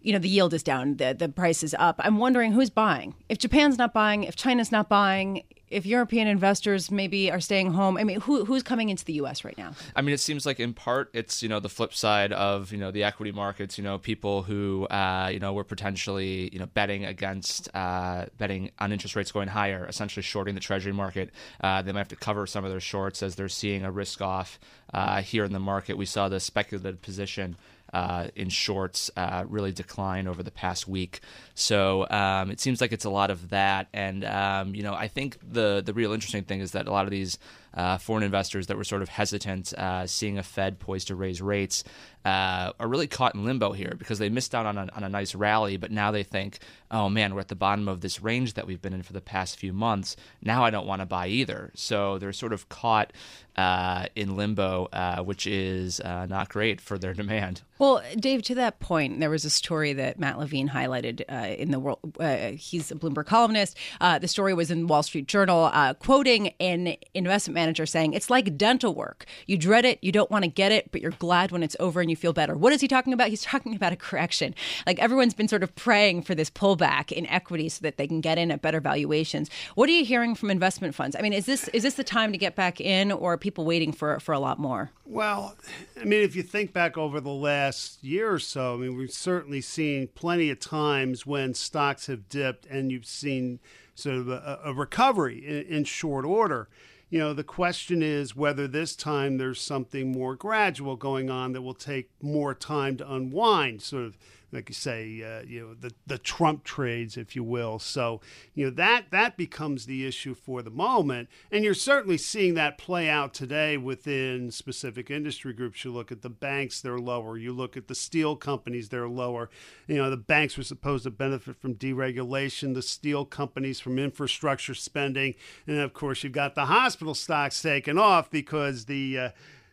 you 0.02 0.12
know 0.12 0.18
the 0.18 0.28
yield 0.28 0.52
is 0.52 0.62
down 0.62 0.96
the 0.96 1.14
the 1.18 1.28
price 1.28 1.62
is 1.62 1.74
up. 1.78 2.00
I'm 2.04 2.18
wondering 2.18 2.52
who's 2.52 2.70
buying. 2.70 3.14
If 3.28 3.38
japan's 3.38 3.78
not 3.78 3.92
buying 3.92 4.24
if 4.24 4.36
china's 4.36 4.72
not 4.72 4.88
buying 4.88 5.44
if 5.70 5.86
european 5.86 6.28
investors 6.28 6.90
maybe 6.90 7.30
are 7.30 7.40
staying 7.40 7.72
home 7.72 7.96
i 7.96 8.04
mean 8.04 8.20
who, 8.20 8.44
who's 8.44 8.62
coming 8.62 8.90
into 8.90 9.04
the 9.06 9.14
us 9.14 9.44
right 9.44 9.56
now? 9.56 9.72
I 9.96 10.02
mean 10.02 10.14
it 10.14 10.20
seems 10.20 10.44
like 10.44 10.60
in 10.60 10.74
part 10.74 11.10
it's 11.14 11.42
you 11.42 11.48
know 11.48 11.60
the 11.60 11.68
flip 11.68 11.94
side 11.94 12.32
of 12.32 12.72
you 12.72 12.78
know 12.78 12.90
the 12.90 13.04
equity 13.04 13.32
markets 13.32 13.78
you 13.78 13.84
know 13.84 13.98
people 13.98 14.42
who 14.42 14.86
uh, 14.88 15.30
you 15.32 15.38
know 15.38 15.52
were 15.52 15.64
potentially 15.64 16.50
you 16.52 16.58
know 16.58 16.66
betting 16.66 17.04
against 17.04 17.74
uh, 17.74 18.26
betting 18.38 18.70
on 18.78 18.92
interest 18.92 19.16
rates 19.16 19.32
going 19.32 19.48
higher 19.48 19.86
essentially 19.86 20.22
shorting 20.22 20.54
the 20.54 20.60
treasury 20.60 20.92
market. 20.92 21.30
Uh, 21.62 21.80
they 21.82 21.92
might 21.92 22.00
have 22.00 22.08
to 22.08 22.16
cover 22.16 22.46
some 22.46 22.64
of 22.64 22.70
their 22.70 22.80
shorts 22.80 23.22
as 23.22 23.36
they're 23.36 23.48
seeing 23.48 23.84
a 23.84 23.90
risk 23.90 24.20
off 24.20 24.58
uh, 24.92 25.22
here 25.22 25.44
in 25.44 25.52
the 25.52 25.60
market 25.60 25.96
we 25.96 26.06
saw 26.06 26.28
the 26.28 26.40
speculative 26.40 27.00
position 27.02 27.56
uh, 27.92 28.28
in 28.34 28.48
shorts 28.48 29.10
uh, 29.16 29.44
really 29.48 29.72
decline 29.72 30.26
over 30.26 30.42
the 30.42 30.50
past 30.50 30.88
week. 30.88 31.20
So 31.54 32.08
um, 32.08 32.50
it 32.50 32.58
seems 32.58 32.80
like 32.80 32.92
it's 32.92 33.04
a 33.04 33.10
lot 33.10 33.30
of 33.30 33.50
that. 33.50 33.88
And 33.92 34.24
um, 34.24 34.74
you 34.74 34.82
know, 34.82 34.94
I 34.94 35.08
think 35.08 35.36
the 35.46 35.82
the 35.84 35.92
real 35.92 36.12
interesting 36.12 36.44
thing 36.44 36.60
is 36.60 36.72
that 36.72 36.86
a 36.86 36.90
lot 36.90 37.04
of 37.04 37.10
these 37.10 37.38
uh, 37.74 37.98
foreign 37.98 38.22
investors 38.22 38.66
that 38.66 38.76
were 38.76 38.84
sort 38.84 39.02
of 39.02 39.08
hesitant, 39.08 39.72
uh, 39.74 40.06
seeing 40.06 40.38
a 40.38 40.42
Fed 40.42 40.78
poised 40.78 41.08
to 41.08 41.14
raise 41.14 41.40
rates, 41.40 41.84
uh, 42.24 42.72
are 42.78 42.88
really 42.88 43.06
caught 43.06 43.34
in 43.34 43.44
limbo 43.44 43.72
here 43.72 43.94
because 43.98 44.18
they 44.18 44.28
missed 44.28 44.54
out 44.54 44.66
on 44.66 44.78
a, 44.78 44.88
on 44.94 45.02
a 45.04 45.08
nice 45.08 45.34
rally, 45.34 45.76
but 45.76 45.90
now 45.90 46.10
they 46.10 46.22
think, 46.22 46.58
oh 46.90 47.08
man, 47.08 47.34
we're 47.34 47.40
at 47.40 47.48
the 47.48 47.54
bottom 47.54 47.88
of 47.88 48.00
this 48.00 48.22
range 48.22 48.54
that 48.54 48.66
we've 48.66 48.82
been 48.82 48.92
in 48.92 49.02
for 49.02 49.12
the 49.12 49.20
past 49.20 49.58
few 49.58 49.72
months. 49.72 50.16
Now 50.40 50.64
I 50.64 50.70
don't 50.70 50.86
want 50.86 51.00
to 51.00 51.06
buy 51.06 51.26
either. 51.28 51.70
So 51.74 52.18
they're 52.18 52.32
sort 52.32 52.52
of 52.52 52.68
caught 52.68 53.12
uh, 53.56 54.06
in 54.14 54.36
limbo, 54.36 54.88
uh, 54.92 55.22
which 55.22 55.46
is 55.46 56.00
uh, 56.00 56.26
not 56.26 56.48
great 56.48 56.80
for 56.80 56.98
their 56.98 57.14
demand. 57.22 57.62
Well, 57.82 58.00
Dave, 58.14 58.42
to 58.42 58.54
that 58.54 58.78
point, 58.78 59.18
there 59.18 59.28
was 59.28 59.44
a 59.44 59.50
story 59.50 59.92
that 59.94 60.16
Matt 60.16 60.38
Levine 60.38 60.68
highlighted 60.68 61.22
uh, 61.28 61.56
in 61.56 61.72
the 61.72 61.80
world. 61.80 61.98
Uh, 62.20 62.52
he's 62.52 62.92
a 62.92 62.94
Bloomberg 62.94 63.26
columnist. 63.26 63.76
Uh, 64.00 64.20
the 64.20 64.28
story 64.28 64.54
was 64.54 64.70
in 64.70 64.86
Wall 64.86 65.02
Street 65.02 65.26
Journal, 65.26 65.68
quoting 65.98 66.54
an 66.60 66.94
investment 67.12 67.56
manager 67.56 67.84
saying, 67.84 68.12
"It's 68.12 68.30
like 68.30 68.56
dental 68.56 68.94
work. 68.94 69.26
You 69.48 69.58
dread 69.58 69.84
it, 69.84 69.98
you 70.00 70.12
don't 70.12 70.30
want 70.30 70.44
to 70.44 70.48
get 70.48 70.70
it, 70.70 70.92
but 70.92 71.00
you're 71.00 71.10
glad 71.10 71.50
when 71.50 71.64
it's 71.64 71.74
over 71.80 72.00
and 72.00 72.08
you 72.08 72.14
feel 72.14 72.32
better." 72.32 72.54
What 72.54 72.72
is 72.72 72.80
he 72.80 72.86
talking 72.86 73.12
about? 73.12 73.30
He's 73.30 73.42
talking 73.52 73.74
about 73.74 73.92
a 73.92 73.96
correction. 73.96 74.54
Like 74.86 75.00
everyone's 75.00 75.34
been 75.34 75.48
sort 75.48 75.64
of 75.64 75.74
praying 75.74 76.22
for 76.22 76.36
this 76.36 76.50
pullback 76.50 77.10
in 77.10 77.26
equity 77.26 77.68
so 77.68 77.80
that 77.82 77.96
they 77.96 78.06
can 78.06 78.20
get 78.20 78.38
in 78.38 78.52
at 78.52 78.62
better 78.62 78.80
valuations. 78.80 79.50
What 79.74 79.88
are 79.88 79.92
you 79.92 80.04
hearing 80.04 80.36
from 80.36 80.52
investment 80.52 80.94
funds? 80.94 81.16
I 81.16 81.20
mean, 81.20 81.32
is 81.32 81.46
this 81.46 81.66
is 81.70 81.82
this 81.82 81.94
the 81.94 82.04
time 82.04 82.30
to 82.30 82.38
get 82.38 82.54
back 82.54 82.80
in, 82.80 83.10
or 83.10 83.32
are 83.32 83.38
people 83.38 83.64
waiting 83.64 83.90
for 83.90 84.20
for 84.20 84.32
a 84.32 84.38
lot 84.38 84.60
more? 84.60 84.92
Well, 85.12 85.56
I 86.00 86.04
mean, 86.04 86.22
if 86.22 86.34
you 86.34 86.42
think 86.42 86.72
back 86.72 86.96
over 86.96 87.20
the 87.20 87.28
last 87.28 88.02
year 88.02 88.32
or 88.32 88.38
so, 88.38 88.72
I 88.72 88.76
mean, 88.78 88.96
we've 88.96 89.12
certainly 89.12 89.60
seen 89.60 90.08
plenty 90.08 90.48
of 90.48 90.58
times 90.58 91.26
when 91.26 91.52
stocks 91.52 92.06
have 92.06 92.30
dipped, 92.30 92.64
and 92.64 92.90
you've 92.90 93.04
seen 93.04 93.60
sort 93.94 94.16
of 94.16 94.28
a, 94.30 94.60
a 94.64 94.72
recovery 94.72 95.46
in, 95.46 95.76
in 95.76 95.84
short 95.84 96.24
order. 96.24 96.70
You 97.10 97.18
know, 97.18 97.34
the 97.34 97.44
question 97.44 98.02
is 98.02 98.34
whether 98.34 98.66
this 98.66 98.96
time 98.96 99.36
there's 99.36 99.60
something 99.60 100.10
more 100.10 100.34
gradual 100.34 100.96
going 100.96 101.28
on 101.28 101.52
that 101.52 101.60
will 101.60 101.74
take 101.74 102.08
more 102.22 102.54
time 102.54 102.96
to 102.96 103.12
unwind. 103.12 103.82
Sort 103.82 104.06
of 104.06 104.16
like 104.52 104.68
you 104.68 104.74
say, 104.74 105.22
uh, 105.22 105.42
you 105.46 105.60
know, 105.60 105.74
the 105.74 105.92
the 106.06 106.18
Trump 106.18 106.62
trades, 106.62 107.16
if 107.16 107.34
you 107.34 107.42
will. 107.42 107.78
So 107.78 108.20
you 108.54 108.66
know 108.66 108.70
that 108.72 109.06
that 109.10 109.36
becomes 109.36 109.86
the 109.86 110.06
issue 110.06 110.34
for 110.34 110.62
the 110.62 110.70
moment, 110.70 111.28
and 111.50 111.64
you're 111.64 111.74
certainly 111.74 112.18
seeing 112.18 112.54
that 112.54 112.76
play 112.76 113.08
out 113.08 113.32
today 113.32 113.76
within 113.76 114.50
specific 114.50 115.10
industry 115.10 115.54
groups. 115.54 115.84
You 115.84 115.92
look 115.92 116.12
at 116.12 116.22
the 116.22 116.28
banks; 116.28 116.80
they're 116.80 116.98
lower. 116.98 117.38
You 117.38 117.52
look 117.52 117.76
at 117.76 117.88
the 117.88 117.94
steel 117.94 118.36
companies; 118.36 118.90
they're 118.90 119.08
lower. 119.08 119.48
You 119.86 119.96
know, 119.96 120.10
the 120.10 120.16
banks 120.18 120.56
were 120.58 120.62
supposed 120.62 121.04
to 121.04 121.10
benefit 121.10 121.56
from 121.56 121.74
deregulation, 121.74 122.74
the 122.74 122.82
steel 122.82 123.24
companies 123.24 123.80
from 123.80 123.98
infrastructure 123.98 124.74
spending, 124.74 125.34
and 125.66 125.78
of 125.78 125.94
course, 125.94 126.22
you've 126.22 126.32
got 126.32 126.54
the 126.54 126.66
hospital 126.66 127.14
stocks 127.14 127.62
taken 127.62 127.96
off 127.96 128.30
because 128.30 128.84
the 128.84 129.18
uh, 129.18 129.30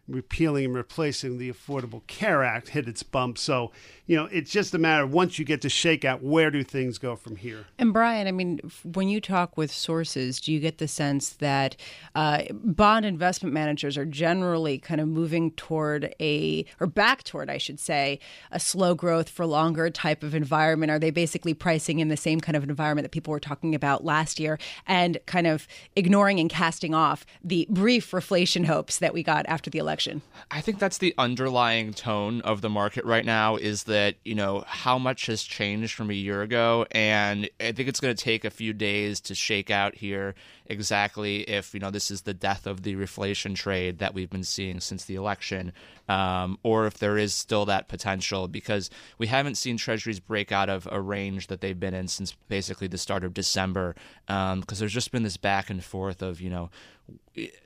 repealing 0.10 0.66
and 0.66 0.76
replacing 0.76 1.38
the 1.38 1.52
Affordable 1.52 2.06
Care 2.08 2.44
Act 2.44 2.70
hit 2.70 2.88
its 2.88 3.04
bump. 3.04 3.38
So, 3.38 3.72
you 4.06 4.16
know, 4.16 4.26
it's 4.32 4.52
just 4.52 4.74
a 4.74 4.80
matter 4.80 5.04
of 5.04 5.14
once 5.14 5.38
you 5.38 5.46
get 5.46 5.62
to 5.62 5.70
shake 5.70 6.04
out, 6.04 6.24
where 6.24 6.50
do 6.50 6.64
things 6.64 6.98
go 6.98 7.16
from 7.16 7.36
here? 7.36 7.66
And 7.78 7.94
Brian, 7.94 8.28
I 8.28 8.32
mean, 8.32 8.60
when 8.84 9.08
you 9.08 9.22
talk 9.22 9.56
with 9.56 9.72
sources, 9.72 10.42
do 10.42 10.52
you 10.52 10.60
get 10.60 10.80
the 10.80 10.88
sense 10.88 11.30
that 11.34 11.76
uh, 12.16 12.44
bond 12.52 13.06
investment 13.06 13.54
managers 13.54 13.98
are 13.98 14.06
generally 14.06 14.80
kind 14.80 15.00
of 15.00 15.08
moving 15.08 15.52
toward 15.52 16.16
a, 16.20 16.66
or 16.80 16.88
back 16.88 17.24
toward, 17.24 17.50
I 17.50 17.60
should 17.60 17.80
say, 17.80 18.20
a 18.52 18.60
slow 18.60 18.96
growth 18.96 19.30
for 19.30 19.46
longer 19.46 19.90
type 19.90 20.24
of 20.24 20.34
environment? 20.34 20.92
Are 20.92 21.00
they 21.00 21.12
basically 21.12 21.54
pricing 21.54 22.00
in 22.00 22.08
the 22.08 22.18
same 22.18 22.40
kind 22.40 22.56
of 22.56 22.64
environment 22.64 23.04
that 23.04 23.12
people 23.12 23.32
were 23.32 23.40
talking 23.40 23.76
about 23.76 24.04
last 24.04 24.40
year 24.40 24.58
and 24.88 25.20
kind 25.28 25.46
of 25.46 25.68
ignoring 25.96 26.40
and 26.40 26.50
casting 26.50 26.96
off 26.96 27.26
the 27.44 27.68
brief 27.70 28.10
reflation 28.12 28.66
hopes 28.66 28.98
that 28.98 29.14
we 29.14 29.22
got 29.22 29.46
after 29.48 29.70
the 29.70 29.78
election? 29.78 29.99
Election? 30.00 30.22
I 30.52 30.62
think 30.62 30.80
that's 30.80 30.98
the 30.98 31.14
underlying 31.18 31.94
tone 31.94 32.42
of 32.42 32.62
the 32.62 32.70
market 32.70 33.06
right 33.06 33.26
now 33.26 33.58
is 33.58 33.84
that, 33.84 34.16
you 34.24 34.36
know, 34.36 34.64
how 34.66 34.98
much 34.98 35.26
has 35.28 35.44
changed 35.44 35.94
from 35.94 36.10
a 36.10 36.14
year 36.14 36.42
ago. 36.42 36.86
And 36.92 37.50
I 37.60 37.72
think 37.72 37.90
it's 37.90 38.00
going 38.00 38.16
to 38.16 38.24
take 38.24 38.46
a 38.46 38.50
few 38.50 38.74
days 38.74 39.20
to 39.22 39.36
shake 39.36 39.70
out 39.70 39.96
here 39.96 40.36
exactly 40.66 41.42
if, 41.42 41.74
you 41.74 41.80
know, 41.80 41.92
this 41.92 42.12
is 42.12 42.22
the 42.22 42.34
death 42.34 42.66
of 42.66 42.84
the 42.84 42.96
reflation 42.96 43.56
trade 43.56 44.00
that 44.00 44.14
we've 44.14 44.30
been 44.30 44.44
seeing 44.44 44.80
since 44.80 45.06
the 45.06 45.16
election, 45.16 45.74
um, 46.08 46.58
or 46.64 46.86
if 46.86 46.98
there 47.00 47.18
is 47.18 47.34
still 47.34 47.66
that 47.66 47.88
potential 47.88 48.48
because 48.48 48.90
we 49.18 49.28
haven't 49.28 49.56
seen 49.56 49.78
treasuries 49.78 50.20
break 50.20 50.52
out 50.52 50.70
of 50.70 50.88
a 50.92 51.02
range 51.02 51.48
that 51.48 51.62
they've 51.62 51.80
been 51.80 51.94
in 51.94 52.08
since 52.08 52.36
basically 52.48 52.88
the 52.88 52.98
start 52.98 53.24
of 53.24 53.34
December 53.34 53.96
because 54.28 54.54
um, 54.54 54.64
there's 54.68 54.94
just 54.94 55.12
been 55.12 55.24
this 55.24 55.38
back 55.38 55.70
and 55.70 55.84
forth 55.84 56.22
of, 56.22 56.40
you 56.40 56.50
know, 56.50 56.70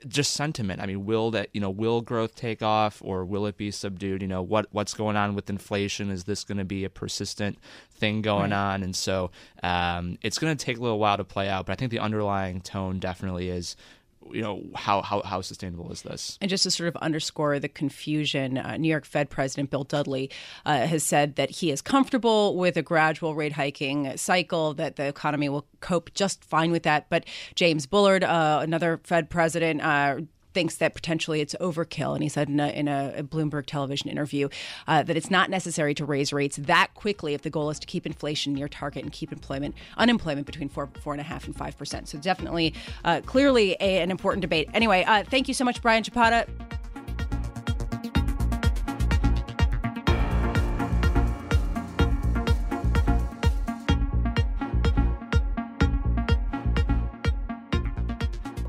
just 0.06 0.32
sentiment. 0.32 0.80
I 0.80 0.86
mean, 0.86 1.04
will 1.04 1.30
that 1.32 1.48
you 1.52 1.60
know 1.60 1.70
will 1.70 2.00
growth 2.00 2.34
take 2.34 2.62
off 2.62 3.00
or 3.04 3.24
will 3.24 3.46
it 3.46 3.56
be 3.56 3.70
subdued? 3.70 4.22
You 4.22 4.28
know 4.28 4.42
what 4.42 4.66
what's 4.70 4.94
going 4.94 5.16
on 5.16 5.34
with 5.34 5.50
inflation? 5.50 6.10
Is 6.10 6.24
this 6.24 6.44
going 6.44 6.58
to 6.58 6.64
be 6.64 6.84
a 6.84 6.90
persistent 6.90 7.58
thing 7.92 8.22
going 8.22 8.50
right. 8.50 8.74
on? 8.74 8.82
And 8.82 8.94
so 8.94 9.30
um, 9.62 10.18
it's 10.22 10.38
going 10.38 10.56
to 10.56 10.64
take 10.64 10.78
a 10.78 10.80
little 10.80 10.98
while 10.98 11.16
to 11.16 11.24
play 11.24 11.48
out. 11.48 11.66
But 11.66 11.72
I 11.72 11.76
think 11.76 11.90
the 11.90 11.98
underlying 11.98 12.60
tone 12.60 12.98
definitely 12.98 13.48
is 13.48 13.76
you 14.30 14.42
know 14.42 14.62
how, 14.74 15.02
how 15.02 15.22
how 15.22 15.40
sustainable 15.40 15.90
is 15.92 16.02
this? 16.02 16.38
And 16.40 16.48
just 16.48 16.64
to 16.64 16.70
sort 16.70 16.88
of 16.88 16.96
underscore 16.96 17.58
the 17.58 17.68
confusion 17.68 18.58
uh, 18.58 18.76
new 18.76 18.88
york 18.88 19.04
fed 19.04 19.30
president 19.30 19.70
bill 19.70 19.84
dudley 19.84 20.30
uh, 20.66 20.86
has 20.86 21.02
said 21.02 21.36
that 21.36 21.50
he 21.50 21.70
is 21.70 21.82
comfortable 21.82 22.56
with 22.56 22.76
a 22.76 22.82
gradual 22.82 23.34
rate 23.34 23.52
hiking 23.52 24.16
cycle 24.16 24.74
that 24.74 24.96
the 24.96 25.06
economy 25.06 25.48
will 25.48 25.66
cope 25.80 26.12
just 26.14 26.44
fine 26.44 26.70
with 26.70 26.82
that. 26.84 27.08
But 27.08 27.24
james 27.54 27.86
bullard 27.86 28.24
uh, 28.24 28.60
another 28.62 29.00
fed 29.04 29.30
president 29.30 29.82
uh, 29.82 30.20
thinks 30.54 30.76
that 30.76 30.94
potentially 30.94 31.40
it's 31.40 31.54
overkill. 31.60 32.14
And 32.14 32.22
he 32.22 32.28
said 32.28 32.48
in 32.48 32.60
a, 32.60 32.68
in 32.68 32.88
a 32.88 33.22
Bloomberg 33.22 33.66
television 33.66 34.08
interview 34.08 34.48
uh, 34.86 35.02
that 35.02 35.16
it's 35.16 35.30
not 35.30 35.50
necessary 35.50 35.94
to 35.94 36.04
raise 36.04 36.32
rates 36.32 36.56
that 36.56 36.94
quickly 36.94 37.34
if 37.34 37.42
the 37.42 37.50
goal 37.50 37.70
is 37.70 37.78
to 37.80 37.86
keep 37.86 38.06
inflation 38.06 38.54
near 38.54 38.68
target 38.68 39.02
and 39.02 39.12
keep 39.12 39.32
employment 39.32 39.74
unemployment 39.96 40.46
between 40.46 40.68
four 40.68 40.88
four 41.02 41.12
and 41.12 41.20
a 41.20 41.24
half 41.24 41.46
and 41.46 41.56
five 41.56 41.76
percent. 41.76 42.08
So 42.08 42.18
definitely, 42.18 42.74
uh, 43.04 43.20
clearly 43.26 43.76
a, 43.80 44.00
an 44.00 44.10
important 44.10 44.42
debate. 44.42 44.70
Anyway, 44.72 45.04
uh, 45.04 45.24
thank 45.24 45.48
you 45.48 45.54
so 45.54 45.64
much, 45.64 45.82
Brian 45.82 46.02
Chappatta. 46.02 46.48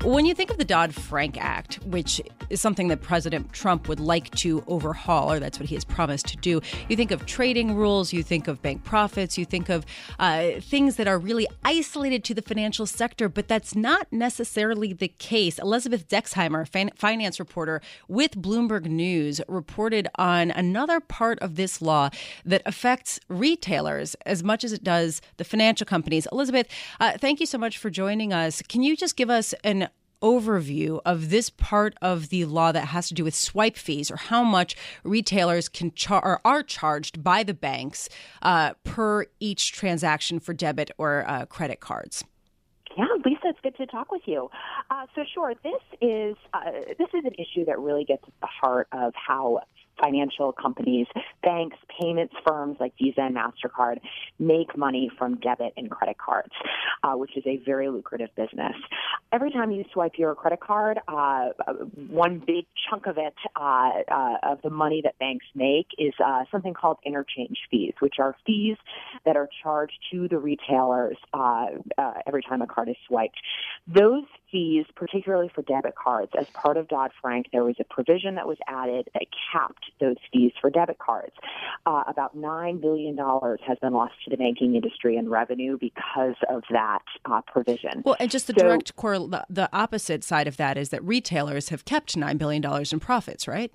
When 0.06 0.24
you 0.24 0.34
think 0.34 0.50
of 0.52 0.56
the 0.56 0.64
Dodd 0.64 0.94
Frank 0.94 1.36
Act, 1.36 1.80
which 1.82 2.20
is 2.50 2.60
something 2.60 2.88
that 2.88 3.02
President 3.02 3.52
Trump 3.52 3.88
would 3.88 4.00
like 4.00 4.30
to 4.36 4.62
overhaul, 4.66 5.32
or 5.32 5.38
that's 5.38 5.58
what 5.58 5.68
he 5.68 5.74
has 5.74 5.84
promised 5.84 6.26
to 6.28 6.36
do, 6.36 6.60
you 6.88 6.96
think 6.96 7.10
of 7.10 7.26
trading 7.26 7.74
rules, 7.74 8.12
you 8.12 8.22
think 8.22 8.48
of 8.48 8.62
bank 8.62 8.84
profits, 8.84 9.36
you 9.38 9.44
think 9.44 9.68
of 9.68 9.84
uh, 10.18 10.52
things 10.60 10.96
that 10.96 11.08
are 11.08 11.18
really 11.18 11.46
isolated 11.64 12.24
to 12.24 12.34
the 12.34 12.42
financial 12.42 12.86
sector, 12.86 13.28
but 13.28 13.48
that's 13.48 13.74
not 13.74 14.06
necessarily 14.12 14.92
the 14.92 15.08
case. 15.08 15.58
Elizabeth 15.58 16.08
Dexheimer, 16.08 16.66
fan- 16.68 16.90
finance 16.96 17.38
reporter 17.38 17.80
with 18.08 18.32
Bloomberg 18.32 18.86
News, 18.86 19.40
reported 19.48 20.08
on 20.16 20.50
another 20.50 21.00
part 21.00 21.38
of 21.40 21.56
this 21.56 21.82
law 21.82 22.10
that 22.44 22.62
affects 22.64 23.18
retailers 23.28 24.14
as 24.26 24.42
much 24.42 24.64
as 24.64 24.72
it 24.72 24.84
does 24.84 25.20
the 25.36 25.44
financial 25.44 25.84
companies. 25.84 26.26
Elizabeth, 26.32 26.68
uh, 27.00 27.18
thank 27.18 27.40
you 27.40 27.46
so 27.46 27.58
much 27.58 27.78
for 27.78 27.90
joining 27.90 28.32
us. 28.32 28.62
Can 28.62 28.82
you 28.82 28.96
just 28.96 29.16
give 29.16 29.30
us 29.30 29.54
an 29.64 29.88
overview 30.22 31.00
of 31.04 31.30
this 31.30 31.50
part 31.50 31.94
of 32.00 32.28
the 32.28 32.44
law 32.44 32.72
that 32.72 32.86
has 32.86 33.08
to 33.08 33.14
do 33.14 33.24
with 33.24 33.34
swipe 33.34 33.76
fees 33.76 34.10
or 34.10 34.16
how 34.16 34.42
much 34.42 34.76
retailers 35.04 35.68
can 35.68 35.92
char- 35.92 36.24
or 36.24 36.40
are 36.44 36.62
charged 36.62 37.22
by 37.22 37.42
the 37.42 37.54
banks 37.54 38.08
uh, 38.42 38.74
per 38.84 39.26
each 39.40 39.72
transaction 39.72 40.40
for 40.40 40.54
debit 40.54 40.90
or 40.98 41.24
uh, 41.28 41.46
credit 41.46 41.80
cards. 41.80 42.24
Yeah, 42.96 43.04
Lisa, 43.24 43.48
it's 43.48 43.58
good 43.62 43.76
to 43.76 43.86
talk 43.86 44.10
with 44.10 44.22
you. 44.24 44.50
Uh, 44.90 45.06
so, 45.14 45.22
sure, 45.34 45.52
this 45.62 45.82
is 46.00 46.34
uh, 46.54 46.70
this 46.98 47.08
is 47.12 47.24
an 47.24 47.34
issue 47.38 47.64
that 47.66 47.78
really 47.78 48.04
gets 48.04 48.22
at 48.26 48.32
the 48.40 48.46
heart 48.46 48.88
of 48.92 49.12
how 49.14 49.60
financial 50.00 50.52
companies, 50.52 51.06
banks, 51.42 51.76
payments 52.00 52.34
firms 52.46 52.76
like 52.80 52.92
Visa 52.98 53.22
and 53.22 53.36
MasterCard 53.36 53.98
make 54.38 54.76
money 54.76 55.10
from 55.18 55.36
debit 55.36 55.72
and 55.76 55.90
credit 55.90 56.16
cards, 56.18 56.52
uh, 57.02 57.12
which 57.12 57.36
is 57.36 57.44
a 57.46 57.58
very 57.64 57.88
lucrative 57.88 58.30
business. 58.36 58.74
Every 59.32 59.50
time 59.50 59.70
you 59.70 59.84
swipe 59.92 60.12
your 60.18 60.34
credit 60.34 60.60
card, 60.60 60.98
uh, 61.08 61.48
one 62.08 62.42
big 62.46 62.66
chunk 62.88 63.06
of 63.06 63.18
it, 63.18 63.34
uh, 63.54 63.90
uh 64.10 64.36
of 64.42 64.62
the 64.62 64.70
money 64.70 65.00
that 65.02 65.18
banks 65.18 65.46
make, 65.54 65.88
is 65.98 66.14
uh, 66.24 66.44
something 66.50 66.74
called 66.74 66.98
interchange 67.04 67.58
fees, 67.70 67.94
which 68.00 68.16
are 68.18 68.36
fees 68.46 68.76
that 69.24 69.36
are 69.36 69.48
charged 69.62 69.98
to 70.12 70.28
the 70.28 70.38
retailers 70.38 71.16
uh, 71.32 71.66
every 72.26 72.42
time 72.42 72.62
a 72.62 72.66
card 72.66 72.88
is 72.88 72.96
swiped. 73.06 73.36
Those 73.86 74.24
fees, 74.50 74.86
particularly 74.94 75.50
for 75.54 75.62
debit 75.62 75.94
cards, 75.94 76.32
as 76.38 76.46
part 76.50 76.76
of 76.76 76.88
Dodd 76.88 77.10
Frank, 77.20 77.46
there 77.52 77.64
was 77.64 77.76
a 77.80 77.84
provision 77.84 78.34
that 78.36 78.46
was 78.46 78.58
added 78.68 79.08
that 79.14 79.26
capped 79.52 79.84
those 80.00 80.16
fees 80.32 80.52
for 80.60 80.70
debit 80.70 80.98
cards. 80.98 81.32
Uh, 81.84 82.04
about 82.06 82.36
$9 82.36 82.80
billion 82.80 83.16
has 83.66 83.78
been 83.80 83.92
lost 83.92 84.14
to 84.24 84.30
the 84.30 84.36
banking 84.36 84.74
industry 84.74 85.16
in 85.16 85.28
revenue 85.28 85.76
because 85.80 86.36
of 86.48 86.62
that 86.70 87.02
uh, 87.24 87.40
provision. 87.46 88.02
Well, 88.04 88.16
and 88.20 88.30
just 88.30 88.46
the 88.46 88.54
so, 88.56 88.66
direct 88.66 88.96
the 88.96 89.68
opposite 89.72 90.24
side 90.24 90.48
of 90.48 90.56
that 90.56 90.76
is 90.76 90.90
that 90.90 91.02
retailers 91.02 91.68
have 91.70 91.84
kept 91.84 92.16
$9 92.16 92.38
billion 92.38 92.64
in 92.92 93.00
profits, 93.00 93.48
right? 93.48 93.72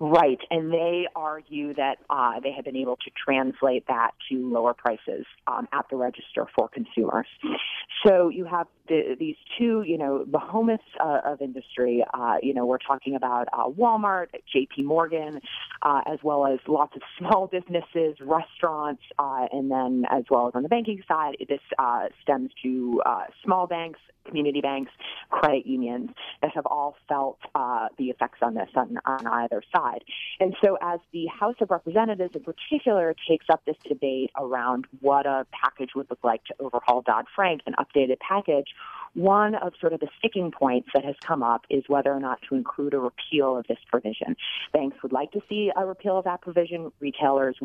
Right, 0.00 0.40
and 0.50 0.72
they 0.72 1.06
argue 1.14 1.72
that 1.74 1.98
uh, 2.10 2.40
they 2.40 2.50
have 2.50 2.64
been 2.64 2.74
able 2.76 2.96
to 2.96 3.10
translate 3.24 3.86
that 3.86 4.10
to 4.28 4.52
lower 4.52 4.74
prices 4.74 5.24
um, 5.46 5.68
at 5.72 5.86
the 5.88 5.96
register 5.96 6.48
for 6.56 6.68
consumers. 6.68 7.28
So 8.04 8.28
you 8.28 8.44
have 8.44 8.66
the, 8.88 9.14
these 9.18 9.36
two, 9.56 9.84
you 9.86 9.96
know, 9.96 10.24
behemoths 10.28 10.82
uh, 10.98 11.20
of 11.24 11.40
industry. 11.40 12.04
Uh, 12.12 12.36
you 12.42 12.52
know, 12.54 12.66
we're 12.66 12.78
talking 12.78 13.14
about 13.14 13.46
uh, 13.52 13.68
Walmart, 13.68 14.26
J.P. 14.52 14.82
Morgan, 14.82 15.40
uh, 15.82 16.00
as 16.06 16.18
well 16.24 16.44
as 16.44 16.58
lots 16.66 16.96
of 16.96 17.02
small 17.18 17.46
businesses, 17.46 18.16
restaurants, 18.20 19.02
uh, 19.20 19.46
and 19.52 19.70
then 19.70 20.04
as 20.10 20.24
well 20.28 20.48
as 20.48 20.54
on 20.56 20.64
the 20.64 20.68
banking 20.68 21.02
side, 21.06 21.36
this 21.48 21.60
stems 22.20 22.50
to 22.64 23.00
small 23.44 23.68
banks, 23.68 24.00
community 24.26 24.60
banks, 24.60 24.90
credit 25.30 25.66
unions 25.66 26.10
that 26.42 26.50
have 26.52 26.66
all 26.66 26.96
felt 27.08 27.38
the 27.96 28.06
effects 28.06 28.38
on 28.42 28.54
this 28.54 28.68
on, 28.74 28.98
on 29.06 29.26
either 29.26 29.62
side. 29.74 29.83
And 30.40 30.56
so, 30.62 30.76
as 30.80 31.00
the 31.12 31.26
House 31.26 31.56
of 31.60 31.70
Representatives 31.70 32.34
in 32.34 32.42
particular 32.42 33.14
takes 33.28 33.46
up 33.48 33.62
this 33.64 33.76
debate 33.86 34.30
around 34.38 34.86
what 35.00 35.26
a 35.26 35.46
package 35.52 35.90
would 35.94 36.08
look 36.10 36.22
like 36.22 36.44
to 36.44 36.54
overhaul 36.60 37.02
Dodd 37.02 37.26
Frank, 37.34 37.62
an 37.66 37.74
updated 37.78 38.18
package, 38.20 38.68
one 39.14 39.54
of 39.54 39.72
sort 39.80 39.92
of 39.92 40.00
the 40.00 40.08
sticking 40.18 40.50
points 40.50 40.88
that 40.94 41.04
has 41.04 41.14
come 41.24 41.42
up 41.42 41.64
is 41.70 41.84
whether 41.88 42.12
or 42.12 42.20
not 42.20 42.40
to 42.48 42.54
include 42.54 42.94
a 42.94 42.98
repeal 42.98 43.56
of 43.56 43.66
this 43.66 43.78
provision. 43.90 44.36
Banks 44.72 44.96
would 45.02 45.12
like 45.12 45.32
to 45.32 45.40
see 45.48 45.70
a 45.74 45.86
repeal 45.86 46.18
of 46.18 46.24
that 46.24 46.40
provision. 46.40 46.92
Retailers 47.00 47.56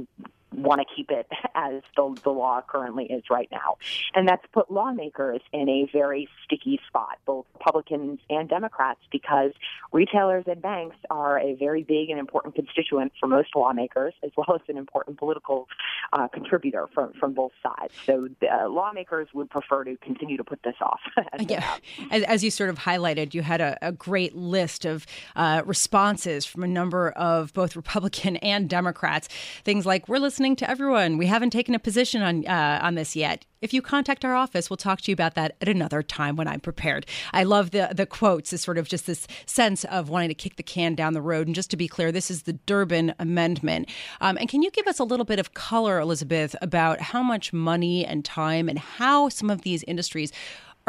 want 0.54 0.82
to 0.82 0.96
keep 0.96 1.12
it 1.12 1.28
as 1.56 1.82
the, 1.96 2.18
the 2.24 2.30
law 2.30 2.62
currently 2.68 3.06
is 3.06 3.24
right 3.30 3.50
now. 3.52 3.78
And 4.14 4.28
that's 4.28 4.46
put 4.54 4.72
lawmakers 4.72 5.42
in 5.54 5.70
a 5.70 5.90
very 5.92 6.28
sticky 6.46 6.80
spot, 6.88 7.18
both 7.26 7.46
Republicans 7.54 8.20
and 8.30 8.50
Democrats, 8.50 9.00
because 9.12 9.52
retailers 9.92 10.46
and 10.48 10.62
banks 10.62 10.98
are 11.10 11.40
a 11.40 11.56
very 11.56 11.84
big 11.84 12.10
and 12.10 12.20
important 12.20 12.56
constituent 12.56 13.12
for 13.20 13.28
most 13.28 13.50
lawmakers, 13.56 14.14
as 14.24 14.32
well 14.36 14.56
as 14.56 14.62
an 14.68 14.78
important 14.78 15.18
political 15.18 15.68
uh, 16.14 16.28
contributor 16.28 16.88
from, 16.94 17.14
from 17.14 17.34
both 17.34 17.52
sides. 17.62 17.94
So 18.06 18.30
uh, 18.42 18.70
lawmakers 18.70 19.28
would 19.34 19.50
prefer 19.50 19.84
to 19.84 19.98
continue 19.98 20.38
to 20.38 20.44
put 20.44 20.62
this 20.64 20.76
off. 20.82 21.00
yeah. 21.40 21.78
As, 22.12 22.24
as, 22.24 22.44
you 22.44 22.50
sort 22.50 22.70
of 22.70 22.80
highlighted, 22.80 23.34
you 23.34 23.42
had 23.42 23.62
a, 23.62 23.78
a 23.82 23.92
great 23.92 24.36
list 24.36 24.86
of 24.86 25.06
uh, 25.36 25.62
responses 25.66 26.46
from 26.46 26.64
a 26.64 26.68
number 26.68 27.12
of 27.12 27.54
both 27.54 27.76
Republican 27.76 28.36
and 28.38 28.70
Democrats. 28.70 29.28
Things 29.64 29.86
like, 29.86 30.08
we're 30.08 30.18
listening 30.18 30.56
to 30.58 30.70
everyone. 30.70 31.18
We 31.18 31.28
haven't 31.28 31.52
taken 31.52 31.76
a 31.76 31.80
position 31.80 32.22
on, 32.22 32.46
uh, 32.48 32.80
on 32.82 32.96
this 32.96 33.16
yet. 33.16 33.46
If 33.62 33.74
you 33.74 33.82
contact 33.82 34.24
our 34.24 34.36
office, 34.36 34.70
we'll 34.70 34.78
talk 34.78 35.02
to 35.02 35.12
you 35.12 35.14
about 35.14 35.36
that 35.36 35.58
at 35.60 35.68
another 35.68 36.02
time 36.02 36.38
when 36.38 36.48
I'm 36.48 36.62
prepared. 36.62 37.06
I 37.34 37.44
love 37.44 37.72
the 37.72 37.90
the 37.94 38.06
quotes, 38.06 38.54
is 38.54 38.62
sort 38.62 38.78
of 38.78 38.88
just 38.88 39.06
this 39.06 39.28
sense 39.46 39.84
of 39.86 40.08
wanting 40.08 40.30
to 40.30 40.34
kick 40.34 40.56
the 40.56 40.64
can 40.64 40.96
down 40.96 41.14
the 41.14 41.22
road. 41.22 41.48
And 41.48 41.56
just 41.56 41.70
to 41.72 41.78
be 41.78 41.88
clear, 41.88 42.12
this 42.12 42.32
is 42.32 42.44
the 42.44 42.54
Durbin 42.54 43.14
Amendment. 43.20 43.90
Um, 44.22 44.38
and 44.38 44.48
can 44.48 44.62
you 44.62 44.72
give 44.72 44.88
us 44.88 45.00
a 45.00 45.04
little 45.04 45.26
bit 45.26 45.40
of 45.40 45.54
color, 45.54 46.00
Elizabeth, 46.00 46.56
about 46.62 47.02
how 47.02 47.22
much 47.22 47.52
money 47.52 48.06
and 48.06 48.24
time 48.24 48.70
and 48.70 48.80
how 48.80 49.28
some 49.28 49.50
of 49.50 49.64
these 49.64 49.84
industries 49.84 50.32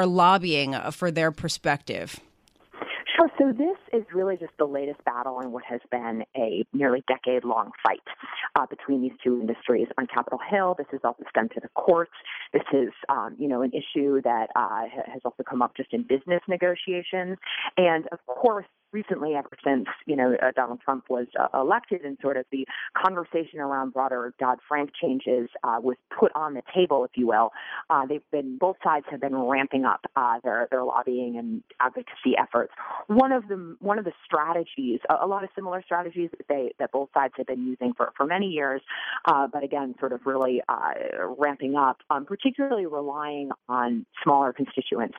are 0.01 0.07
lobbying 0.07 0.75
for 0.93 1.11
their 1.11 1.31
perspective? 1.31 2.19
Sure. 3.17 3.29
So 3.39 3.53
this 3.53 3.77
is 3.93 4.07
really 4.15 4.37
just 4.39 4.53
the 4.59 4.65
latest 4.65 5.05
battle 5.05 5.41
in 5.41 5.53
what 5.53 5.63
has 5.65 5.81
been 5.91 6.25
a 6.37 6.65
nearly 6.73 7.05
decade 7.07 7.45
long 7.45 7.71
fight 7.83 8.01
uh, 8.59 8.65
between 8.65 9.03
these 9.03 9.13
two 9.23 9.39
industries 9.41 9.89
on 9.99 10.07
Capitol 10.07 10.39
Hill. 10.51 10.75
This 10.79 10.87
has 10.93 11.01
also 11.05 11.25
stemmed 11.29 11.51
to 11.55 11.61
the 11.61 11.69
courts. 11.75 12.13
This 12.55 12.63
is, 12.73 12.89
um, 13.11 13.37
you 13.39 13.49
know, 13.49 13.61
an 13.61 13.73
issue 13.73 14.23
that 14.23 14.47
uh, 14.57 14.85
has 15.13 15.21
also 15.25 15.43
come 15.43 15.61
up 15.61 15.77
just 15.77 15.93
in 15.93 16.03
business 16.03 16.41
negotiations. 16.49 17.37
And 17.77 18.07
of 18.11 18.25
course, 18.27 18.67
recently, 18.92 19.35
ever 19.35 19.50
since 19.64 19.87
you 20.07 20.16
know 20.16 20.37
uh, 20.42 20.50
Donald 20.55 20.81
Trump 20.81 21.05
was 21.09 21.26
uh, 21.38 21.48
elected, 21.59 22.03
and 22.03 22.18
sort 22.20 22.37
of 22.37 22.44
the 22.50 22.66
conversation 22.96 23.61
around 23.61 23.92
broader 23.92 24.33
Dodd 24.38 24.59
Frank 24.66 24.90
changes 25.00 25.48
uh, 25.64 25.79
was 25.81 25.96
put 26.18 26.33
on 26.35 26.55
the 26.55 26.62
table, 26.74 27.05
if 27.05 27.12
you 27.14 27.26
will. 27.26 27.50
Uh, 27.88 28.07
they've 28.07 28.29
been 28.31 28.59
both 28.59 28.76
sides 28.83 29.07
have 29.11 29.20
been 29.20 29.37
ramping 29.37 29.85
up 29.85 30.05
uh, 30.16 30.38
their 30.42 30.68
their 30.70 30.85
lobbying 30.85 31.37
and 31.38 31.62
advocacy 31.81 32.37
efforts. 32.38 32.72
One 33.07 33.33
of 33.33 33.48
the 33.48 33.76
one 33.81 33.98
of 33.98 34.05
the 34.05 34.12
strategies, 34.24 35.00
a, 35.09 35.24
a 35.24 35.26
lot 35.26 35.44
of 35.44 35.50
similar 35.55 35.83
strategies 35.83 36.31
that 36.37 36.48
they 36.48 36.72
that 36.79 36.92
both 36.92 37.09
sides 37.14 37.35
have 37.37 37.46
been 37.46 37.66
using 37.66 37.92
for 37.96 38.12
for 38.16 38.26
many 38.26 38.46
years, 38.46 38.83
uh, 39.26 39.46
but 39.46 39.62
again, 39.62 39.94
sort 39.98 40.12
of 40.12 40.20
really 40.24 40.61
ramping 41.38 41.76
up, 41.76 41.98
um, 42.11 42.24
particularly 42.24 42.87
relying 42.87 43.50
on 43.68 44.07
smaller 44.22 44.53
constituents. 44.53 45.16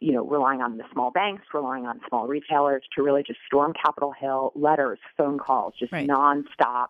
you 0.00 0.12
know, 0.12 0.26
relying 0.26 0.60
on 0.60 0.76
the 0.76 0.84
small 0.92 1.10
banks, 1.10 1.42
relying 1.52 1.86
on 1.86 2.00
small 2.08 2.26
retailers 2.26 2.73
to 2.94 3.02
really 3.02 3.22
just 3.22 3.38
storm 3.46 3.72
Capitol 3.72 4.12
Hill, 4.12 4.52
letters, 4.54 4.98
phone 5.16 5.38
calls, 5.38 5.74
just 5.78 5.92
right. 5.92 6.08
nonstop. 6.08 6.88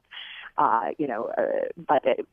Uh, 0.57 0.91
you 0.99 1.09
know, 1.09 1.33
uh, 1.37 1.67
but 1.77 2.05
it, 2.05 2.29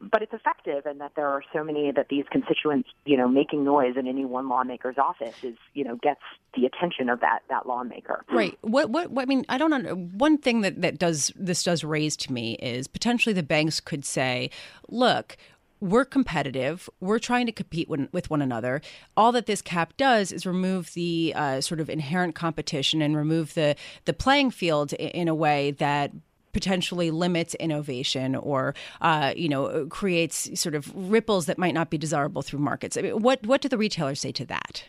but 0.00 0.22
it's 0.22 0.32
effective, 0.32 0.86
and 0.86 1.00
that 1.00 1.12
there 1.14 1.26
are 1.26 1.42
so 1.52 1.64
many 1.64 1.90
that 1.92 2.08
these 2.08 2.24
constituents, 2.30 2.88
you 3.04 3.16
know, 3.16 3.28
making 3.28 3.64
noise 3.64 3.96
in 3.98 4.06
any 4.06 4.24
one 4.24 4.48
lawmaker's 4.48 4.96
office 4.98 5.34
is, 5.42 5.56
you 5.74 5.84
know, 5.84 5.96
gets 5.96 6.20
the 6.54 6.64
attention 6.66 7.08
of 7.08 7.20
that 7.20 7.40
that 7.48 7.66
lawmaker. 7.66 8.24
Right. 8.30 8.56
What? 8.62 8.90
What? 8.90 9.10
what 9.10 9.22
I 9.22 9.26
mean, 9.26 9.44
I 9.48 9.58
don't 9.58 9.70
know. 9.70 9.94
One 9.94 10.38
thing 10.38 10.62
that 10.62 10.80
that 10.82 10.98
does 10.98 11.32
this 11.36 11.62
does 11.62 11.84
raise 11.84 12.16
to 12.18 12.32
me 12.32 12.54
is 12.54 12.86
potentially 12.88 13.32
the 13.32 13.42
banks 13.42 13.80
could 13.80 14.04
say, 14.04 14.50
look, 14.88 15.36
we're 15.80 16.04
competitive. 16.04 16.88
We're 17.00 17.18
trying 17.18 17.46
to 17.46 17.52
compete 17.52 17.88
with 17.88 18.30
one 18.30 18.42
another. 18.42 18.80
All 19.16 19.32
that 19.32 19.46
this 19.46 19.62
cap 19.62 19.96
does 19.96 20.32
is 20.32 20.46
remove 20.46 20.92
the 20.94 21.32
uh, 21.36 21.60
sort 21.60 21.80
of 21.80 21.90
inherent 21.90 22.34
competition 22.34 23.02
and 23.02 23.16
remove 23.16 23.54
the 23.54 23.76
the 24.04 24.12
playing 24.12 24.50
field 24.50 24.92
in 24.94 25.28
a 25.28 25.34
way 25.34 25.72
that 25.72 26.12
potentially 26.52 27.10
limits 27.10 27.54
innovation 27.56 28.34
or 28.34 28.74
uh, 29.02 29.34
you 29.36 29.48
know 29.48 29.86
creates 29.90 30.58
sort 30.58 30.74
of 30.74 30.90
ripples 30.94 31.46
that 31.46 31.58
might 31.58 31.74
not 31.74 31.90
be 31.90 31.98
desirable 31.98 32.42
through 32.42 32.60
markets. 32.60 32.96
I 32.96 33.02
mean, 33.02 33.22
what 33.22 33.46
what 33.46 33.60
do 33.60 33.68
the 33.68 33.78
retailers 33.78 34.20
say 34.20 34.32
to 34.32 34.46
that? 34.46 34.84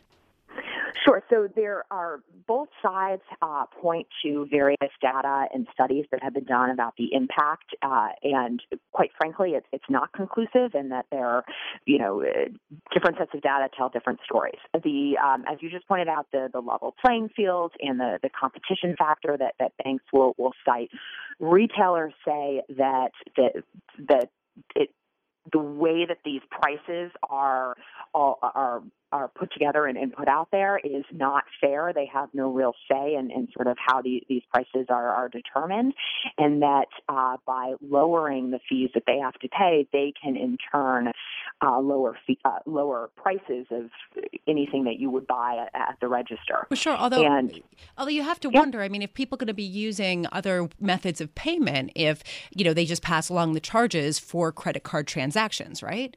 Sure. 1.08 1.24
So 1.30 1.48
there 1.56 1.86
are 1.90 2.20
both 2.48 2.68
sides 2.84 3.22
uh, 3.42 3.66
point 3.82 4.08
to 4.24 4.46
various 4.52 4.92
data 5.02 5.46
and 5.54 5.66
studies 5.74 6.06
that 6.12 6.22
have 6.22 6.34
been 6.34 6.44
done 6.44 6.70
about 6.70 6.96
the 6.98 7.14
impact, 7.14 7.76
uh, 7.82 8.10
and 8.24 8.62
quite 8.92 9.12
frankly, 9.18 9.52
it's 9.52 9.68
it's 9.72 9.86
not 9.90 10.12
conclusive, 10.12 10.72
and 10.74 10.92
that 10.92 11.06
there 11.10 11.26
are, 11.26 11.46
you 11.86 11.98
know, 11.98 12.24
uh, 12.24 12.50
different 12.94 13.18
sets 13.20 13.32
of 13.34 13.42
data 13.42 13.70
tell 13.78 13.90
different 13.90 14.20
stories. 14.26 14.60
The 14.74 15.18
um, 15.24 15.46
as 15.50 15.60
you 15.62 15.70
just 15.70 15.88
pointed 15.88 16.10
out, 16.10 16.28
the 16.34 16.50
the 16.52 16.60
level 16.60 16.94
playing 17.04 17.30
field 17.36 17.72
and 17.80 18.00
the 18.00 18.20
the 18.22 18.30
competition 18.30 18.96
factor 18.98 19.38
that 19.38 19.54
that 19.60 19.72
banks 19.84 20.04
will 20.12 20.34
will 20.38 20.54
cite. 20.66 20.90
Retailers 21.40 22.14
say 22.26 22.64
that 22.78 23.12
that 23.38 23.64
that 24.10 24.30
it 24.76 24.90
the 25.52 25.60
way 25.60 26.06
that 26.06 26.20
these 26.26 26.42
prices 26.50 27.12
are 27.30 27.76
are 28.14 28.82
are 29.12 29.30
put 29.30 29.52
together 29.54 29.86
and, 29.86 29.98
and, 29.98 30.12
put 30.12 30.28
out 30.28 30.50
there 30.52 30.78
is 30.78 31.06
not 31.14 31.46
fair. 31.62 31.94
They 31.94 32.10
have 32.14 32.30
no 32.34 32.52
real 32.52 32.74
say 32.92 33.16
in, 33.16 33.32
in 33.32 33.48
sort 33.56 33.68
of 33.68 33.78
how 33.80 34.02
the, 34.02 34.22
these 34.28 34.42
prices 34.52 34.88
are, 34.90 35.10
are 35.10 35.30
determined, 35.30 35.94
and 36.38 36.62
that 36.62 36.88
uh, 37.08 37.38
by 37.46 37.76
lowering 37.82 38.52
the 38.52 38.60
fees 38.68 38.90
that 38.96 39.04
they 39.08 39.20
have 39.20 39.36
to 39.36 39.48
pay, 39.48 39.88
they 39.94 40.14
can 40.22 40.36
in 40.36 40.58
turn 40.72 41.14
uh, 41.62 41.80
lower 41.80 42.18
fee, 42.26 42.38
uh, 42.46 42.60
lower 42.66 43.10
prices 43.16 43.66
of 43.72 43.90
anything 44.48 44.84
that 44.84 45.00
you 45.00 45.10
would 45.10 45.26
buy 45.26 45.68
at, 45.74 45.80
at 45.80 45.98
the 46.02 46.08
register. 46.08 46.68
Well, 46.70 46.78
sure. 46.78 46.96
Although, 46.96 47.26
and, 47.26 47.62
although 47.98 48.12
you 48.12 48.24
have 48.24 48.40
to 48.42 48.50
yeah. 48.52 48.60
wonder. 48.60 48.82
I 48.82 48.90
mean, 48.90 49.02
if 49.02 49.14
people 49.14 49.36
are 49.36 49.40
going 49.40 49.48
to 49.48 49.54
be 49.54 49.64
using 49.64 50.28
other 50.32 50.70
methods 50.80 51.20
of 51.22 51.34
payment, 51.36 51.92
if 51.96 52.24
you 52.56 52.64
know 52.64 52.74
they 52.74 52.86
just 52.86 53.02
pass 53.02 53.30
along 53.30 53.54
the 53.54 53.60
charges 53.60 54.20
for 54.20 54.52
credit 54.52 54.84
card 54.84 55.08
transactions, 55.08 55.82
right? 55.82 56.16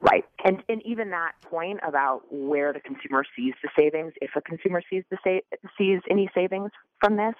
Right. 0.00 0.24
And 0.44 0.62
and 0.68 0.82
even 0.84 1.10
that 1.10 1.32
point 1.42 1.80
about 1.86 2.22
where 2.30 2.72
the 2.72 2.80
consumer 2.80 3.24
sees 3.36 3.54
the 3.62 3.70
savings, 3.76 4.12
if 4.20 4.30
a 4.36 4.40
consumer 4.40 4.82
sees 4.90 5.04
the 5.10 5.16
sa- 5.24 5.68
sees 5.78 6.00
any 6.10 6.28
savings 6.34 6.70
from 7.00 7.16
this, 7.16 7.34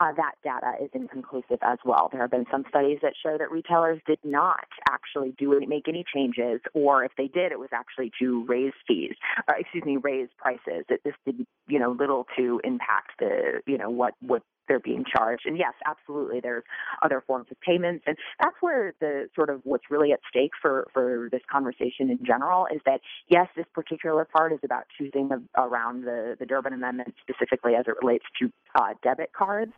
uh, 0.00 0.12
that 0.16 0.32
data 0.42 0.72
is 0.82 0.90
inconclusive 0.92 1.58
as 1.62 1.78
well. 1.84 2.08
There 2.10 2.20
have 2.20 2.30
been 2.30 2.46
some 2.50 2.64
studies 2.68 2.98
that 3.02 3.12
show 3.22 3.38
that 3.38 3.50
retailers 3.50 4.00
did 4.06 4.18
not 4.24 4.66
actually 4.88 5.34
do 5.38 5.54
any, 5.54 5.66
make 5.66 5.88
any 5.88 6.04
changes, 6.12 6.60
or 6.74 7.04
if 7.04 7.12
they 7.16 7.28
did, 7.28 7.52
it 7.52 7.58
was 7.58 7.70
actually 7.72 8.12
to 8.18 8.44
raise 8.46 8.72
fees, 8.86 9.14
or 9.48 9.54
excuse 9.56 9.84
me, 9.84 9.96
raise 9.96 10.28
prices. 10.36 10.84
That 10.88 11.00
this 11.04 11.14
did 11.24 11.46
you 11.68 11.78
know 11.78 11.92
little 11.92 12.26
to 12.36 12.60
impact 12.64 13.12
the 13.18 13.60
you 13.66 13.78
know 13.78 13.90
what 13.90 14.14
what 14.20 14.42
they're 14.70 14.78
being 14.78 15.04
charged. 15.04 15.46
And 15.46 15.58
yes, 15.58 15.74
absolutely, 15.84 16.38
there's 16.40 16.62
other 17.02 17.22
forms 17.26 17.48
of 17.50 17.60
payments, 17.60 18.04
and 18.06 18.16
that's 18.40 18.54
where 18.60 18.94
the 19.00 19.28
sort 19.34 19.50
of 19.50 19.60
what's 19.64 19.90
really 19.90 20.12
at 20.12 20.20
stake 20.30 20.52
for 20.62 20.86
for 20.94 21.28
this 21.32 21.42
conversation 21.50 22.08
in 22.08 22.20
general 22.24 22.66
is 22.72 22.80
that 22.86 23.00
yes, 23.28 23.48
this 23.56 23.66
particular 23.74 24.24
part 24.24 24.52
is 24.52 24.60
about 24.62 24.84
choosing 24.96 25.28
the, 25.28 25.42
around 25.58 26.04
the 26.04 26.36
the 26.38 26.46
Durbin 26.46 26.72
Amendment 26.72 27.14
specifically 27.20 27.74
as 27.74 27.86
it 27.88 27.94
relates 28.00 28.24
to 28.40 28.50
uh, 28.76 28.94
debit 29.02 29.32
cards, 29.32 29.72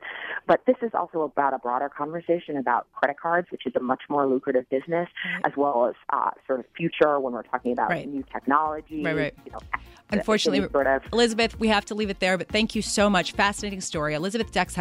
but 0.46 0.60
this 0.66 0.76
is 0.82 0.90
also 0.92 1.22
about 1.22 1.54
a 1.54 1.58
broader 1.58 1.88
conversation 1.88 2.58
about 2.58 2.86
credit 2.92 3.18
cards, 3.18 3.48
which 3.50 3.66
is 3.66 3.72
a 3.74 3.80
much 3.80 4.02
more 4.10 4.28
lucrative 4.28 4.68
business, 4.68 5.08
right. 5.24 5.46
as 5.46 5.52
well 5.56 5.86
as 5.86 5.94
uh, 6.12 6.30
sort 6.46 6.60
of 6.60 6.66
future 6.76 7.18
when 7.18 7.32
we're 7.32 7.42
talking 7.42 7.72
about 7.72 7.88
right. 7.88 8.06
new 8.06 8.24
technology. 8.30 9.02
Right, 9.02 9.16
right. 9.16 9.34
You 9.46 9.52
know, 9.52 9.58
Unfortunately, 10.10 10.68
sort 10.70 10.86
of. 10.86 11.02
Elizabeth, 11.12 11.58
we 11.58 11.68
have 11.68 11.86
to 11.86 11.94
leave 11.94 12.10
it 12.10 12.20
there, 12.20 12.36
but 12.36 12.48
thank 12.48 12.74
you 12.74 12.82
so 12.82 13.08
much. 13.08 13.32
Fascinating 13.32 13.80
story. 13.80 14.14
Elizabeth 14.14 14.52